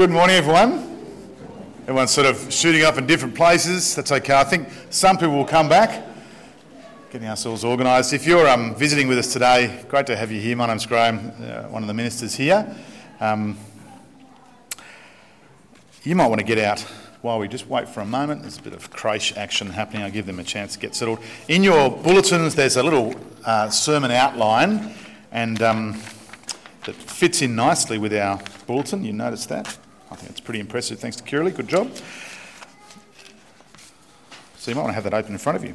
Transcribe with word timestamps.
Good 0.00 0.08
morning, 0.08 0.36
everyone. 0.36 0.78
Everyone's 1.82 2.10
sort 2.10 2.26
of 2.26 2.50
shooting 2.50 2.84
up 2.84 2.96
in 2.96 3.06
different 3.06 3.34
places. 3.34 3.94
That's 3.94 4.10
okay. 4.10 4.32
I 4.32 4.44
think 4.44 4.66
some 4.88 5.18
people 5.18 5.36
will 5.36 5.44
come 5.44 5.68
back. 5.68 6.06
Getting 7.10 7.28
ourselves 7.28 7.66
organised. 7.66 8.14
If 8.14 8.26
you're 8.26 8.48
um, 8.48 8.74
visiting 8.74 9.08
with 9.08 9.18
us 9.18 9.30
today, 9.30 9.84
great 9.90 10.06
to 10.06 10.16
have 10.16 10.32
you 10.32 10.40
here. 10.40 10.56
My 10.56 10.68
name's 10.68 10.86
Graham, 10.86 11.30
uh, 11.38 11.64
one 11.64 11.82
of 11.82 11.86
the 11.86 11.92
ministers 11.92 12.34
here. 12.34 12.74
Um, 13.20 13.58
you 16.02 16.16
might 16.16 16.28
want 16.28 16.38
to 16.38 16.46
get 16.46 16.56
out 16.56 16.80
while 17.20 17.38
we 17.38 17.46
just 17.46 17.66
wait 17.66 17.86
for 17.86 18.00
a 18.00 18.06
moment. 18.06 18.40
There's 18.40 18.56
a 18.56 18.62
bit 18.62 18.72
of 18.72 18.90
creche 18.90 19.36
action 19.36 19.68
happening. 19.68 20.02
I'll 20.02 20.10
give 20.10 20.24
them 20.24 20.38
a 20.38 20.44
chance 20.44 20.72
to 20.72 20.78
get 20.78 20.94
settled. 20.94 21.18
In 21.46 21.62
your 21.62 21.90
bulletins, 21.90 22.54
there's 22.54 22.78
a 22.78 22.82
little 22.82 23.14
uh, 23.44 23.68
sermon 23.68 24.12
outline, 24.12 24.94
and 25.30 25.60
um, 25.60 25.92
that 26.86 26.94
fits 26.94 27.42
in 27.42 27.54
nicely 27.54 27.98
with 27.98 28.14
our 28.14 28.40
bulletin. 28.66 29.04
You 29.04 29.12
notice 29.12 29.44
that? 29.44 29.76
I 30.10 30.16
think 30.16 30.30
it's 30.30 30.40
pretty 30.40 30.60
impressive. 30.60 30.98
Thanks 30.98 31.16
to 31.16 31.22
Kirley. 31.22 31.54
Good 31.54 31.68
job. 31.68 31.90
So 34.56 34.70
you 34.70 34.74
might 34.74 34.82
want 34.82 34.90
to 34.90 34.94
have 34.94 35.04
that 35.04 35.14
open 35.14 35.32
in 35.32 35.38
front 35.38 35.56
of 35.56 35.64
you. 35.64 35.74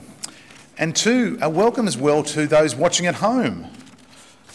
And 0.77 0.93
two, 0.93 1.37
a 1.41 1.49
welcome 1.49 1.87
as 1.87 1.97
well 1.97 2.21
to 2.23 2.45
those 2.45 2.75
watching 2.75 3.05
at 3.05 3.15
home. 3.15 3.67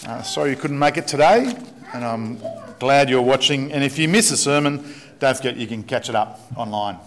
Uh, 0.07 0.23
sorry 0.23 0.51
you 0.51 0.57
couldn't 0.57 0.79
make 0.79 0.99
it 0.99 1.09
today, 1.09 1.55
and 1.95 2.05
I'm 2.05 2.39
glad 2.79 3.09
you're 3.09 3.23
watching. 3.23 3.73
And 3.73 3.83
if 3.83 3.99
you 3.99 4.07
miss 4.07 4.31
a 4.31 4.37
sermon, 4.37 4.95
don't 5.19 5.37
forget 5.37 5.57
you 5.57 5.67
can 5.67 5.83
catch 5.83 6.11
it 6.11 6.15
up 6.15 6.41
online. 6.57 6.99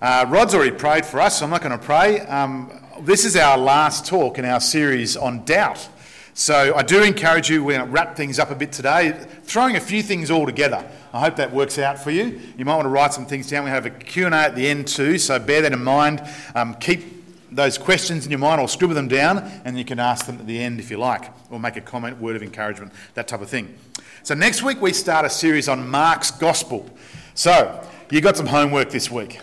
Uh, 0.00 0.26
Rod's 0.28 0.54
already 0.54 0.70
prayed 0.70 1.04
for 1.04 1.20
us, 1.20 1.40
so 1.40 1.44
I'm 1.44 1.50
not 1.50 1.60
going 1.60 1.76
to 1.76 1.84
pray. 1.84 2.20
Um, 2.20 2.70
this 3.00 3.24
is 3.24 3.36
our 3.36 3.58
last 3.58 4.06
talk 4.06 4.38
in 4.38 4.44
our 4.44 4.60
series 4.60 5.16
on 5.16 5.44
doubt. 5.44 5.88
So 6.34 6.74
I 6.74 6.82
do 6.82 7.02
encourage 7.02 7.50
you, 7.50 7.64
we're 7.64 7.78
going 7.78 7.86
to 7.86 7.92
wrap 7.92 8.16
things 8.16 8.38
up 8.38 8.50
a 8.50 8.54
bit 8.54 8.72
today, 8.72 9.10
throwing 9.42 9.76
a 9.76 9.80
few 9.80 10.02
things 10.02 10.30
all 10.30 10.46
together. 10.46 10.88
I 11.12 11.20
hope 11.20 11.36
that 11.36 11.52
works 11.52 11.78
out 11.78 11.98
for 11.98 12.10
you. 12.10 12.40
You 12.56 12.64
might 12.64 12.76
want 12.76 12.86
to 12.86 12.90
write 12.90 13.12
some 13.12 13.26
things 13.26 13.48
down. 13.48 13.64
We 13.64 13.70
have 13.70 13.86
a 13.86 13.90
Q&A 13.90 14.30
at 14.30 14.54
the 14.54 14.68
end 14.68 14.86
too, 14.86 15.18
so 15.18 15.38
bear 15.38 15.62
that 15.62 15.72
in 15.72 15.82
mind. 15.82 16.22
Um, 16.54 16.74
keep 16.74 17.20
those 17.50 17.78
questions 17.78 18.24
in 18.24 18.30
your 18.30 18.38
mind 18.38 18.60
or 18.60 18.68
scribble 18.68 18.94
them 18.94 19.08
down 19.08 19.38
and 19.64 19.76
you 19.76 19.84
can 19.84 19.98
ask 19.98 20.26
them 20.26 20.38
at 20.38 20.46
the 20.46 20.62
end 20.62 20.78
if 20.78 20.90
you 20.90 20.98
like, 20.98 21.32
or 21.50 21.58
make 21.58 21.76
a 21.76 21.80
comment, 21.80 22.20
word 22.20 22.36
of 22.36 22.42
encouragement, 22.42 22.92
that 23.14 23.26
type 23.26 23.40
of 23.40 23.48
thing. 23.48 23.76
So 24.22 24.34
next 24.34 24.62
week 24.62 24.80
we 24.80 24.92
start 24.92 25.24
a 25.24 25.30
series 25.30 25.68
on 25.68 25.88
Mark's 25.88 26.30
Gospel. 26.30 26.88
So 27.34 27.84
you 28.10 28.20
got 28.20 28.36
some 28.36 28.46
homework 28.46 28.90
this 28.90 29.10
week. 29.10 29.40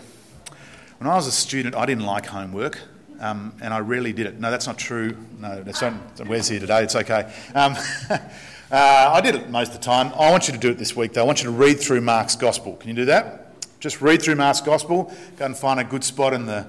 When 0.98 1.08
I 1.08 1.14
was 1.14 1.26
a 1.26 1.32
student, 1.32 1.74
I 1.74 1.86
didn't 1.86 2.04
like 2.04 2.26
homework. 2.26 2.78
Um, 3.20 3.52
and 3.60 3.74
I 3.74 3.80
rarely 3.80 4.12
did 4.12 4.26
it. 4.26 4.38
No, 4.38 4.50
that's 4.50 4.66
not 4.66 4.78
true. 4.78 5.16
No, 5.40 5.62
that's 5.62 5.82
not. 5.82 5.92
Wes 6.28 6.48
here 6.48 6.60
today. 6.60 6.84
It's 6.84 6.94
okay. 6.94 7.32
Um, 7.54 7.76
uh, 8.70 9.10
I 9.14 9.20
did 9.20 9.34
it 9.34 9.48
most 9.48 9.68
of 9.68 9.78
the 9.78 9.84
time. 9.84 10.12
I 10.14 10.30
want 10.30 10.46
you 10.48 10.54
to 10.54 10.60
do 10.60 10.70
it 10.70 10.78
this 10.78 10.94
week, 10.94 11.14
though. 11.14 11.22
I 11.22 11.24
want 11.24 11.38
you 11.42 11.44
to 11.44 11.56
read 11.56 11.80
through 11.80 12.02
Mark's 12.02 12.36
Gospel. 12.36 12.76
Can 12.76 12.90
you 12.90 12.94
do 12.94 13.06
that? 13.06 13.44
Just 13.80 14.02
read 14.02 14.20
through 14.20 14.36
Mark's 14.36 14.60
Gospel. 14.60 15.12
Go 15.36 15.46
and 15.46 15.56
find 15.56 15.80
a 15.80 15.84
good 15.84 16.04
spot 16.04 16.34
in 16.34 16.46
the 16.46 16.66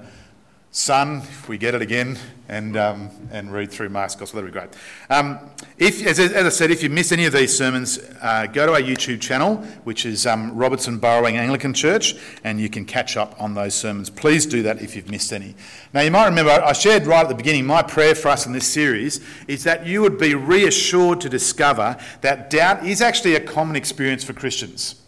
Sun, 0.72 1.22
if 1.22 1.48
we 1.48 1.58
get 1.58 1.74
it 1.74 1.82
again, 1.82 2.16
and, 2.48 2.76
um, 2.76 3.10
and 3.32 3.52
read 3.52 3.72
through 3.72 3.88
Mark's 3.88 4.14
Gospel. 4.14 4.40
That'd 4.40 4.54
be 4.54 4.60
great. 4.60 4.70
Um, 5.10 5.40
if, 5.80 6.06
as, 6.06 6.18
as, 6.18 6.44
I 6.44 6.48
said, 6.50 6.70
if 6.70 6.82
you 6.82 6.90
miss 6.90 7.10
any 7.10 7.24
of 7.24 7.32
these 7.32 7.56
sermons, 7.56 7.98
uh, 8.20 8.44
go 8.44 8.66
to 8.66 8.72
our 8.74 8.82
YouTube 8.82 9.18
channel, 9.18 9.56
which 9.84 10.04
is 10.04 10.26
um, 10.26 10.54
Robertson 10.54 11.00
Burrawang 11.00 11.36
Anglican 11.38 11.72
Church, 11.72 12.16
and 12.44 12.60
you 12.60 12.68
can 12.68 12.84
catch 12.84 13.16
up 13.16 13.34
on 13.40 13.54
those 13.54 13.74
sermons. 13.74 14.10
Please 14.10 14.44
do 14.44 14.62
that 14.62 14.82
if 14.82 14.94
you've 14.94 15.10
missed 15.10 15.32
any. 15.32 15.54
Now, 15.94 16.02
you 16.02 16.10
might 16.10 16.26
remember 16.26 16.50
I 16.50 16.74
shared 16.74 17.06
right 17.06 17.22
at 17.22 17.30
the 17.30 17.34
beginning 17.34 17.64
my 17.64 17.82
prayer 17.82 18.14
for 18.14 18.28
us 18.28 18.44
in 18.44 18.52
this 18.52 18.66
series 18.66 19.20
is 19.48 19.64
that 19.64 19.86
you 19.86 20.02
would 20.02 20.18
be 20.18 20.34
reassured 20.34 21.22
to 21.22 21.30
discover 21.30 21.96
that 22.20 22.50
doubt 22.50 22.84
is 22.84 23.00
actually 23.00 23.36
a 23.36 23.40
common 23.40 23.74
experience 23.74 24.22
for 24.22 24.34
Christians. 24.34 25.00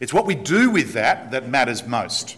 It's 0.00 0.12
what 0.12 0.26
we 0.26 0.34
do 0.34 0.70
with 0.70 0.92
that 0.94 1.30
that 1.30 1.48
matters 1.48 1.86
most. 1.86 2.36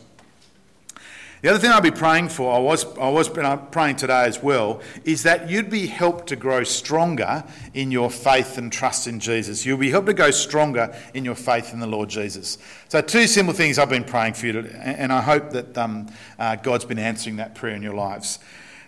The 1.42 1.50
other 1.50 1.58
thing 1.58 1.72
I'll 1.72 1.80
be 1.80 1.90
praying 1.90 2.28
for, 2.28 2.54
I 2.54 2.58
was, 2.60 2.84
I 2.96 3.08
was 3.08 3.28
praying 3.28 3.96
today 3.96 4.26
as 4.26 4.40
well, 4.40 4.80
is 5.04 5.24
that 5.24 5.50
you'd 5.50 5.70
be 5.70 5.88
helped 5.88 6.28
to 6.28 6.36
grow 6.36 6.62
stronger 6.62 7.42
in 7.74 7.90
your 7.90 8.10
faith 8.10 8.58
and 8.58 8.72
trust 8.72 9.08
in 9.08 9.18
Jesus. 9.18 9.66
You'll 9.66 9.76
be 9.76 9.90
helped 9.90 10.06
to 10.06 10.14
go 10.14 10.30
stronger 10.30 10.96
in 11.14 11.24
your 11.24 11.34
faith 11.34 11.72
in 11.72 11.80
the 11.80 11.86
Lord 11.88 12.08
Jesus. 12.08 12.58
So, 12.88 13.00
two 13.00 13.26
simple 13.26 13.52
things 13.52 13.80
I've 13.80 13.88
been 13.88 14.04
praying 14.04 14.34
for 14.34 14.46
you, 14.46 14.52
to, 14.62 14.76
and 14.86 15.12
I 15.12 15.20
hope 15.20 15.50
that 15.50 15.76
um, 15.76 16.08
uh, 16.38 16.54
God's 16.54 16.84
been 16.84 17.00
answering 17.00 17.36
that 17.36 17.56
prayer 17.56 17.74
in 17.74 17.82
your 17.82 17.94
lives. 17.94 18.38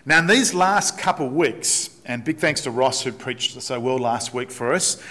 Now, 0.05 0.19
in 0.19 0.27
these 0.27 0.53
last 0.53 0.97
couple 0.97 1.27
of 1.27 1.33
weeks, 1.33 1.89
and 2.05 2.23
big 2.23 2.37
thanks 2.37 2.61
to 2.61 2.71
Ross 2.71 3.01
who 3.01 3.11
preached 3.11 3.61
so 3.61 3.81
well 3.81 3.97
last 3.97 4.33
week 4.33 4.49
for 4.49 4.73
us, 4.73 5.03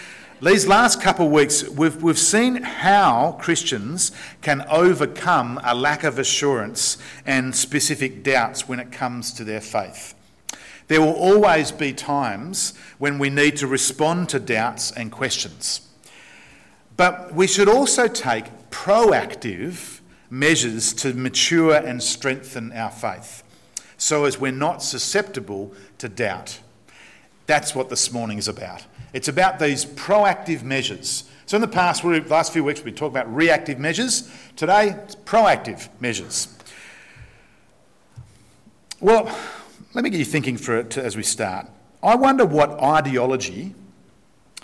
these 0.45 0.67
last 0.67 1.01
couple 1.01 1.27
of 1.27 1.33
weeks, 1.33 1.67
we've, 1.69 2.03
we've 2.03 2.19
seen 2.19 2.57
how 2.57 3.39
Christians 3.41 4.13
can 4.43 4.63
overcome 4.69 5.61
a 5.65 5.75
lack 5.75 6.05
of 6.05 6.19
assurance 6.19 6.99
and 7.25 7.55
specific 7.55 8.23
doubts 8.23 8.69
when 8.69 8.79
it 8.79 8.93
comes 8.93 9.33
to 9.35 9.45
their 9.45 9.61
faith. 9.61 10.15
There 10.89 11.01
will 11.01 11.15
always 11.15 11.73
be 11.73 11.93
times 11.93 12.75
when 12.99 13.19
we 13.19 13.31
need 13.31 13.57
to 13.57 13.67
respond 13.67 14.29
to 14.31 14.39
doubts 14.39 14.91
and 14.93 15.11
questions. 15.11 15.89
But 16.97 17.35
we 17.35 17.47
should 17.47 17.69
also 17.69 18.07
take 18.07 18.71
proactive 18.71 20.01
measures 20.29 20.93
to 20.95 21.15
mature 21.15 21.75
and 21.75 22.03
strengthen 22.03 22.71
our 22.73 22.91
faith 22.91 23.43
so 23.97 24.25
as 24.25 24.39
we're 24.39 24.53
not 24.53 24.83
susceptible 24.83 25.73
to 25.99 26.09
doubt. 26.09 26.61
That's 27.47 27.75
what 27.75 27.89
this 27.89 28.13
morning 28.13 28.39
is 28.39 28.49
about. 28.49 28.85
It's 29.13 29.29
about 29.29 29.59
these 29.59 29.85
proactive 29.85 30.63
measures. 30.63 31.25
So, 31.47 31.57
in 31.57 31.61
the 31.61 31.69
past, 31.69 32.03
the 32.03 32.21
last 32.29 32.53
few 32.53 32.65
weeks, 32.65 32.83
we 32.83 32.91
talked 32.91 33.13
about 33.13 33.33
reactive 33.35 33.79
measures. 33.79 34.31
Today, 34.57 34.97
it's 35.05 35.15
proactive 35.15 35.89
measures. 36.01 36.49
Well, 39.01 39.37
let 39.93 40.05
me 40.05 40.11
get 40.11 40.19
you 40.19 40.25
thinking 40.25 40.57
for 40.57 40.79
it 40.79 40.97
as 40.97 41.17
we 41.17 41.23
start. 41.23 41.69
I 42.03 42.17
wonder 42.17 42.47
what 42.47 42.83
ideology, 42.83 43.75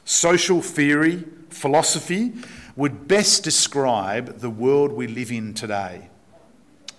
social 0.04 0.62
theory, 0.62 1.24
philosophy 1.50 2.32
would 2.76 3.06
best 3.06 3.44
describe 3.44 4.38
the 4.38 4.50
world 4.50 4.92
we 4.92 5.06
live 5.06 5.30
in 5.30 5.52
today. 5.52 6.08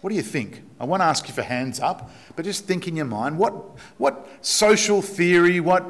What 0.01 0.11
do 0.11 0.15
you 0.15 0.21
think? 0.21 0.61
I 0.81 0.85
won't 0.85 1.03
ask 1.03 1.27
you 1.27 1.33
for 1.35 1.43
hands 1.43 1.79
up, 1.79 2.09
but 2.35 2.43
just 2.43 2.65
think 2.65 2.87
in 2.87 2.95
your 2.95 3.05
mind 3.05 3.37
what, 3.37 3.53
what 3.99 4.27
social 4.41 5.03
theory, 5.03 5.59
what 5.59 5.85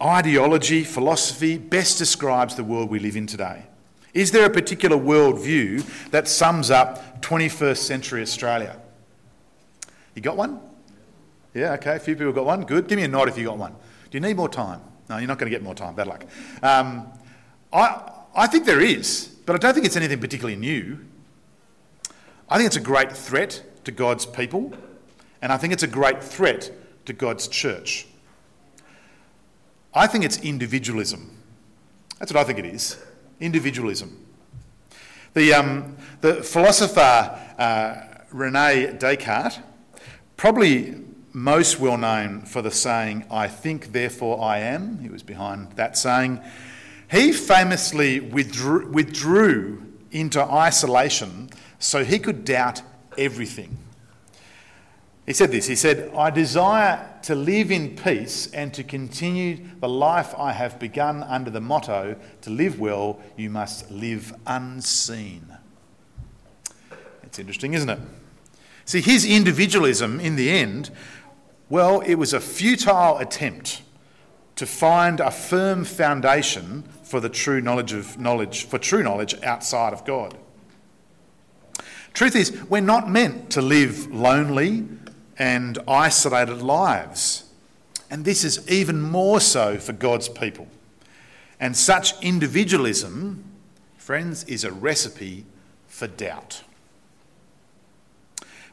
ideology, 0.00 0.84
philosophy 0.84 1.58
best 1.58 1.98
describes 1.98 2.54
the 2.54 2.62
world 2.62 2.90
we 2.90 3.00
live 3.00 3.16
in 3.16 3.26
today? 3.26 3.64
Is 4.14 4.30
there 4.30 4.46
a 4.46 4.50
particular 4.50 4.96
worldview 4.96 5.84
that 6.12 6.28
sums 6.28 6.70
up 6.70 7.22
21st 7.22 7.78
century 7.78 8.22
Australia? 8.22 8.76
You 10.14 10.22
got 10.22 10.36
one? 10.36 10.60
Yeah, 11.52 11.72
okay, 11.72 11.96
a 11.96 11.98
few 11.98 12.14
people 12.14 12.32
got 12.32 12.44
one. 12.44 12.62
Good. 12.62 12.86
Give 12.86 12.98
me 12.98 13.04
a 13.04 13.08
nod 13.08 13.28
if 13.28 13.36
you 13.36 13.46
got 13.46 13.58
one. 13.58 13.72
Do 13.72 14.16
you 14.16 14.20
need 14.20 14.36
more 14.36 14.48
time? 14.48 14.80
No, 15.08 15.18
you're 15.18 15.26
not 15.26 15.38
going 15.38 15.50
to 15.50 15.56
get 15.56 15.64
more 15.64 15.74
time. 15.74 15.96
Bad 15.96 16.06
luck. 16.06 16.24
Um, 16.62 17.08
I, 17.72 18.12
I 18.32 18.46
think 18.46 18.64
there 18.64 18.80
is, 18.80 19.26
but 19.44 19.56
I 19.56 19.58
don't 19.58 19.74
think 19.74 19.86
it's 19.86 19.96
anything 19.96 20.20
particularly 20.20 20.54
new. 20.54 21.00
I 22.50 22.56
think 22.56 22.66
it's 22.66 22.76
a 22.76 22.80
great 22.80 23.12
threat 23.12 23.62
to 23.84 23.92
God's 23.92 24.26
people, 24.26 24.72
and 25.40 25.52
I 25.52 25.56
think 25.56 25.72
it's 25.72 25.84
a 25.84 25.88
great 25.88 26.22
threat 26.22 26.72
to 27.06 27.12
God's 27.12 27.46
church. 27.46 28.08
I 29.94 30.08
think 30.08 30.24
it's 30.24 30.38
individualism. 30.40 31.38
That's 32.18 32.32
what 32.32 32.40
I 32.40 32.44
think 32.44 32.58
it 32.58 32.66
is 32.66 32.98
individualism. 33.38 34.26
The, 35.32 35.54
um, 35.54 35.96
the 36.20 36.42
philosopher 36.42 37.38
uh, 37.58 37.94
Rene 38.32 38.98
Descartes, 38.98 39.60
probably 40.36 40.96
most 41.32 41.78
well 41.78 41.96
known 41.96 42.42
for 42.42 42.62
the 42.62 42.70
saying, 42.70 43.24
I 43.30 43.46
think, 43.46 43.92
therefore 43.92 44.42
I 44.42 44.58
am, 44.58 44.98
he 44.98 45.08
was 45.08 45.22
behind 45.22 45.72
that 45.76 45.96
saying, 45.96 46.40
he 47.10 47.32
famously 47.32 48.20
withdrew, 48.20 48.88
withdrew 48.88 49.82
into 50.10 50.42
isolation 50.42 51.48
so 51.80 52.04
he 52.04 52.20
could 52.20 52.44
doubt 52.44 52.82
everything. 53.18 53.76
He 55.26 55.32
said 55.32 55.50
this 55.50 55.66
He 55.66 55.76
said, 55.76 56.12
I 56.14 56.30
desire 56.30 57.06
to 57.22 57.34
live 57.34 57.70
in 57.70 57.96
peace 57.96 58.50
and 58.52 58.72
to 58.74 58.84
continue 58.84 59.64
the 59.80 59.88
life 59.88 60.34
I 60.38 60.52
have 60.52 60.78
begun 60.78 61.22
under 61.24 61.50
the 61.50 61.60
motto 61.60 62.16
to 62.42 62.50
live 62.50 62.78
well, 62.78 63.20
you 63.36 63.50
must 63.50 63.90
live 63.90 64.32
unseen. 64.46 65.56
It's 67.22 67.38
interesting, 67.38 67.74
isn't 67.74 67.90
it? 67.90 67.98
See, 68.84 69.00
his 69.00 69.24
individualism 69.24 70.18
in 70.18 70.36
the 70.36 70.50
end, 70.50 70.90
well, 71.68 72.00
it 72.00 72.16
was 72.16 72.32
a 72.32 72.40
futile 72.40 73.18
attempt 73.18 73.82
to 74.56 74.66
find 74.66 75.20
a 75.20 75.30
firm 75.30 75.84
foundation 75.84 76.82
for 77.04 77.20
the 77.20 77.28
true 77.28 77.60
knowledge 77.60 77.92
of 77.92 78.18
knowledge, 78.18 78.64
for 78.64 78.78
true 78.78 79.02
knowledge 79.02 79.40
outside 79.42 79.92
of 79.92 80.04
God. 80.04 80.36
Truth 82.12 82.36
is, 82.36 82.62
we're 82.64 82.80
not 82.80 83.08
meant 83.08 83.50
to 83.50 83.62
live 83.62 84.12
lonely 84.12 84.86
and 85.38 85.78
isolated 85.88 86.60
lives. 86.60 87.44
And 88.10 88.24
this 88.24 88.44
is 88.44 88.68
even 88.70 89.00
more 89.00 89.40
so 89.40 89.78
for 89.78 89.92
God's 89.92 90.28
people. 90.28 90.68
And 91.60 91.76
such 91.76 92.20
individualism, 92.22 93.44
friends, 93.96 94.44
is 94.44 94.64
a 94.64 94.72
recipe 94.72 95.44
for 95.86 96.06
doubt. 96.08 96.62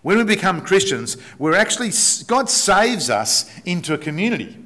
When 0.02 0.18
we 0.18 0.24
become 0.24 0.62
Christians, 0.62 1.18
we're 1.38 1.56
actually, 1.56 1.92
God 2.28 2.50
saves 2.50 3.10
us 3.10 3.50
into 3.66 3.94
a 3.94 3.98
community, 3.98 4.58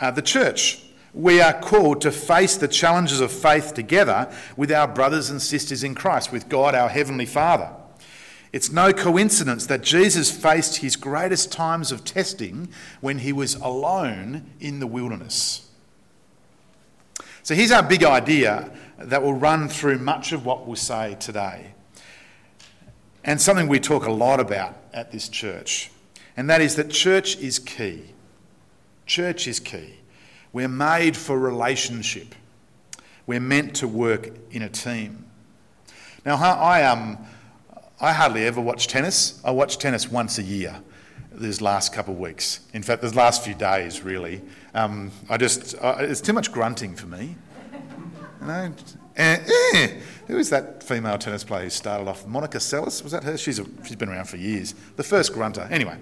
uh, 0.00 0.10
the 0.10 0.22
church. 0.22 0.82
We 1.14 1.42
are 1.42 1.52
called 1.52 2.00
to 2.02 2.10
face 2.10 2.56
the 2.56 2.68
challenges 2.68 3.20
of 3.20 3.30
faith 3.30 3.74
together 3.74 4.32
with 4.56 4.72
our 4.72 4.88
brothers 4.88 5.28
and 5.28 5.42
sisters 5.42 5.84
in 5.84 5.94
Christ, 5.94 6.32
with 6.32 6.48
God, 6.48 6.74
our 6.74 6.88
Heavenly 6.88 7.26
Father. 7.26 7.70
It's 8.52 8.70
no 8.70 8.92
coincidence 8.92 9.66
that 9.66 9.82
Jesus 9.82 10.30
faced 10.30 10.78
his 10.78 10.94
greatest 10.96 11.50
times 11.50 11.90
of 11.90 12.04
testing 12.04 12.68
when 13.00 13.20
he 13.20 13.32
was 13.32 13.54
alone 13.54 14.50
in 14.60 14.78
the 14.78 14.86
wilderness. 14.86 15.70
So 17.42 17.54
here's 17.54 17.72
our 17.72 17.82
big 17.82 18.04
idea 18.04 18.70
that 18.98 19.22
will 19.22 19.34
run 19.34 19.68
through 19.68 19.98
much 19.98 20.32
of 20.32 20.44
what 20.44 20.66
we'll 20.66 20.76
say 20.76 21.16
today, 21.18 21.72
and 23.24 23.40
something 23.40 23.68
we 23.68 23.80
talk 23.80 24.06
a 24.06 24.12
lot 24.12 24.38
about 24.38 24.76
at 24.92 25.10
this 25.10 25.28
church, 25.28 25.90
and 26.36 26.48
that 26.50 26.60
is 26.60 26.76
that 26.76 26.90
church 26.90 27.36
is 27.38 27.58
key. 27.58 28.12
Church 29.06 29.48
is 29.48 29.58
key. 29.58 29.94
We're 30.52 30.68
made 30.68 31.16
for 31.16 31.38
relationship. 31.38 32.34
We're 33.26 33.40
meant 33.40 33.74
to 33.76 33.88
work 33.88 34.30
in 34.50 34.62
a 34.62 34.68
team. 34.68 35.24
Now, 36.24 36.36
I, 36.36 36.84
um, 36.84 37.18
I 38.02 38.12
hardly 38.12 38.44
ever 38.46 38.60
watch 38.60 38.88
tennis. 38.88 39.40
I 39.44 39.52
watch 39.52 39.78
tennis 39.78 40.10
once 40.10 40.36
a 40.38 40.42
year 40.42 40.74
these 41.30 41.60
last 41.60 41.94
couple 41.94 42.14
of 42.14 42.20
weeks. 42.20 42.60
In 42.74 42.82
fact, 42.82 43.00
the 43.00 43.14
last 43.14 43.44
few 43.44 43.54
days, 43.54 44.02
really. 44.02 44.42
Um, 44.74 45.12
I 45.30 45.36
just, 45.36 45.76
uh, 45.80 45.96
it's 46.00 46.20
too 46.20 46.32
much 46.32 46.50
grunting 46.50 46.96
for 46.96 47.06
me. 47.06 47.36
You 48.40 48.46
know? 48.46 48.74
Eh. 49.16 50.00
Who 50.26 50.36
is 50.36 50.50
that 50.50 50.82
female 50.82 51.16
tennis 51.16 51.44
player 51.44 51.62
who 51.62 51.70
started 51.70 52.08
off? 52.08 52.26
Monica 52.26 52.58
Seles? 52.58 53.04
Was 53.04 53.12
that 53.12 53.22
her? 53.22 53.38
She's, 53.38 53.60
a, 53.60 53.66
she's 53.84 53.96
been 53.96 54.08
around 54.08 54.24
for 54.24 54.36
years. 54.36 54.74
The 54.96 55.04
first 55.04 55.32
grunter. 55.32 55.68
Anyway, 55.70 55.96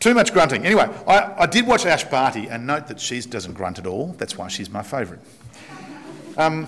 too 0.00 0.12
much 0.12 0.34
grunting. 0.34 0.66
Anyway, 0.66 0.86
I, 1.06 1.34
I 1.38 1.46
did 1.46 1.66
watch 1.66 1.86
Ash 1.86 2.04
Barty 2.04 2.46
and 2.48 2.66
note 2.66 2.88
that 2.88 3.00
she 3.00 3.20
doesn't 3.22 3.54
grunt 3.54 3.78
at 3.78 3.86
all. 3.86 4.14
That's 4.18 4.36
why 4.36 4.48
she's 4.48 4.68
my 4.68 4.82
favourite. 4.82 5.22
Um, 6.36 6.66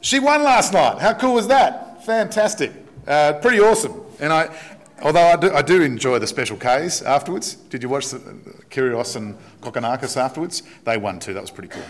she 0.00 0.18
won 0.18 0.42
last 0.42 0.72
night. 0.72 0.98
How 0.98 1.14
cool 1.14 1.34
was 1.34 1.46
that? 1.46 2.04
Fantastic. 2.04 2.72
Uh, 3.06 3.34
pretty 3.34 3.60
awesome. 3.60 4.00
And 4.20 4.32
I, 4.32 4.54
although 5.02 5.20
I 5.20 5.36
do, 5.36 5.52
I 5.52 5.62
do, 5.62 5.82
enjoy 5.82 6.18
the 6.18 6.26
special 6.26 6.56
Ks 6.56 7.02
afterwards. 7.02 7.54
Did 7.54 7.82
you 7.82 7.88
watch 7.88 8.08
the, 8.08 8.18
Kyrgios 8.70 9.16
and 9.16 9.36
Kokkinakis 9.60 10.16
afterwards? 10.16 10.62
They 10.84 10.96
won 10.96 11.18
too. 11.18 11.34
That 11.34 11.42
was 11.42 11.50
pretty 11.50 11.68
cool. 11.68 11.84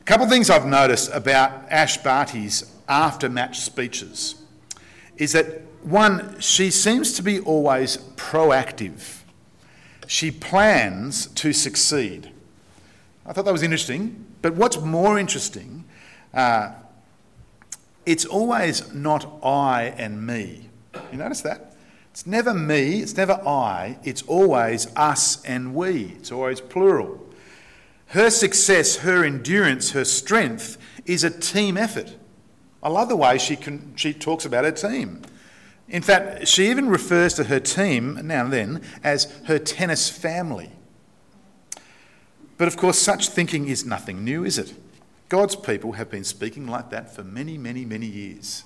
A 0.00 0.04
couple 0.04 0.24
of 0.24 0.30
things 0.30 0.50
I've 0.50 0.66
noticed 0.66 1.10
about 1.12 1.70
Ash 1.70 1.96
Barty's 1.98 2.72
after-match 2.88 3.60
speeches 3.60 4.34
is 5.16 5.32
that 5.32 5.62
one, 5.82 6.40
she 6.40 6.70
seems 6.70 7.12
to 7.14 7.22
be 7.22 7.40
always 7.40 7.98
proactive 8.16 9.22
she 10.12 10.30
plans 10.30 11.26
to 11.26 11.54
succeed. 11.54 12.30
I 13.24 13.32
thought 13.32 13.46
that 13.46 13.52
was 13.52 13.62
interesting. 13.62 14.26
But 14.42 14.54
what's 14.54 14.78
more 14.78 15.18
interesting, 15.18 15.84
uh, 16.34 16.72
it's 18.06 18.24
always 18.24 18.92
not 18.92 19.40
I 19.42 19.94
and 19.96 20.26
me. 20.26 20.68
You 21.10 21.18
notice 21.18 21.40
that? 21.42 21.74
It's 22.10 22.26
never 22.26 22.52
me, 22.52 23.00
it's 23.00 23.16
never 23.16 23.40
I, 23.46 23.98
it's 24.04 24.22
always 24.22 24.86
us 24.96 25.42
and 25.44 25.74
we. 25.74 26.14
It's 26.18 26.30
always 26.30 26.60
plural. 26.60 27.26
Her 28.08 28.28
success, 28.28 28.96
her 28.96 29.24
endurance, 29.24 29.92
her 29.92 30.04
strength 30.04 30.76
is 31.06 31.24
a 31.24 31.30
team 31.30 31.78
effort. 31.78 32.16
I 32.82 32.90
love 32.90 33.08
the 33.08 33.16
way 33.16 33.38
she, 33.38 33.56
can, 33.56 33.94
she 33.96 34.12
talks 34.12 34.44
about 34.44 34.64
her 34.64 34.72
team. 34.72 35.22
In 35.88 36.02
fact, 36.02 36.46
she 36.48 36.68
even 36.68 36.88
refers 36.88 37.34
to 37.34 37.44
her 37.44 37.60
team 37.60 38.20
now 38.24 38.44
and 38.44 38.52
then 38.52 38.82
as 39.02 39.32
her 39.46 39.58
tennis 39.58 40.10
family. 40.10 40.70
But 42.58 42.68
of 42.68 42.76
course, 42.76 42.98
such 42.98 43.28
thinking 43.28 43.68
is 43.68 43.86
nothing 43.86 44.22
new, 44.24 44.44
is 44.44 44.58
it? 44.58 44.74
God's 45.32 45.56
people 45.56 45.92
have 45.92 46.10
been 46.10 46.24
speaking 46.24 46.66
like 46.66 46.90
that 46.90 47.14
for 47.16 47.24
many, 47.24 47.56
many, 47.56 47.86
many 47.86 48.04
years. 48.04 48.64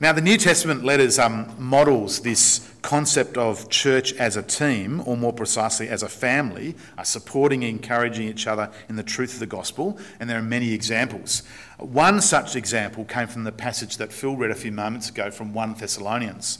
Now, 0.00 0.14
the 0.14 0.22
New 0.22 0.38
Testament 0.38 0.84
letters 0.84 1.18
um, 1.18 1.54
models 1.58 2.20
this 2.20 2.72
concept 2.80 3.36
of 3.36 3.68
church 3.68 4.14
as 4.14 4.38
a 4.38 4.42
team, 4.42 5.02
or 5.04 5.18
more 5.18 5.34
precisely, 5.34 5.90
as 5.90 6.02
a 6.02 6.08
family, 6.08 6.76
are 6.96 7.04
supporting 7.04 7.62
and 7.62 7.78
encouraging 7.78 8.26
each 8.26 8.46
other 8.46 8.70
in 8.88 8.96
the 8.96 9.02
truth 9.02 9.34
of 9.34 9.40
the 9.40 9.46
gospel, 9.46 9.98
and 10.18 10.30
there 10.30 10.38
are 10.38 10.42
many 10.42 10.72
examples. 10.72 11.42
One 11.76 12.22
such 12.22 12.56
example 12.56 13.04
came 13.04 13.28
from 13.28 13.44
the 13.44 13.52
passage 13.52 13.98
that 13.98 14.14
Phil 14.14 14.34
read 14.34 14.50
a 14.50 14.54
few 14.54 14.72
moments 14.72 15.10
ago 15.10 15.30
from 15.30 15.52
1 15.52 15.74
Thessalonians. 15.74 16.58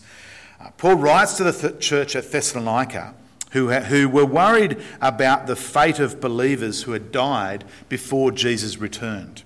Uh, 0.60 0.72
Paul 0.76 0.96
writes 0.96 1.38
to 1.38 1.44
the 1.44 1.52
th- 1.52 1.80
church 1.80 2.14
at 2.14 2.30
Thessalonica, 2.30 3.14
who, 3.52 3.70
who 3.70 4.08
were 4.08 4.26
worried 4.26 4.82
about 5.00 5.46
the 5.46 5.56
fate 5.56 5.98
of 5.98 6.20
believers 6.20 6.82
who 6.82 6.92
had 6.92 7.12
died 7.12 7.64
before 7.88 8.30
Jesus 8.32 8.78
returned. 8.78 9.42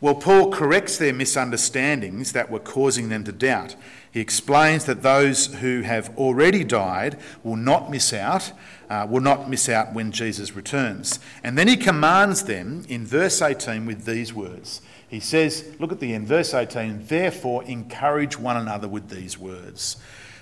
Well, 0.00 0.14
Paul 0.14 0.50
corrects 0.50 0.96
their 0.96 1.12
misunderstandings 1.12 2.32
that 2.32 2.50
were 2.50 2.58
causing 2.58 3.10
them 3.10 3.22
to 3.24 3.32
doubt. 3.32 3.76
He 4.10 4.20
explains 4.20 4.86
that 4.86 5.02
those 5.02 5.54
who 5.56 5.82
have 5.82 6.16
already 6.16 6.64
died 6.64 7.18
will 7.44 7.56
not 7.56 7.90
miss 7.90 8.14
out, 8.14 8.52
uh, 8.88 9.06
will 9.08 9.20
not 9.20 9.50
miss 9.50 9.68
out 9.68 9.92
when 9.92 10.10
Jesus 10.10 10.56
returns. 10.56 11.20
And 11.44 11.58
then 11.58 11.68
he 11.68 11.76
commands 11.76 12.44
them 12.44 12.84
in 12.88 13.04
verse 13.04 13.42
18 13.42 13.84
with 13.84 14.06
these 14.06 14.32
words. 14.32 14.80
He 15.06 15.20
says, 15.20 15.68
look 15.78 15.92
at 15.92 16.00
the 16.00 16.14
end, 16.14 16.26
verse 16.26 16.54
18, 16.54 17.06
therefore 17.06 17.62
encourage 17.64 18.38
one 18.38 18.56
another 18.56 18.88
with 18.88 19.10
these 19.10 19.36
words. 19.36 19.96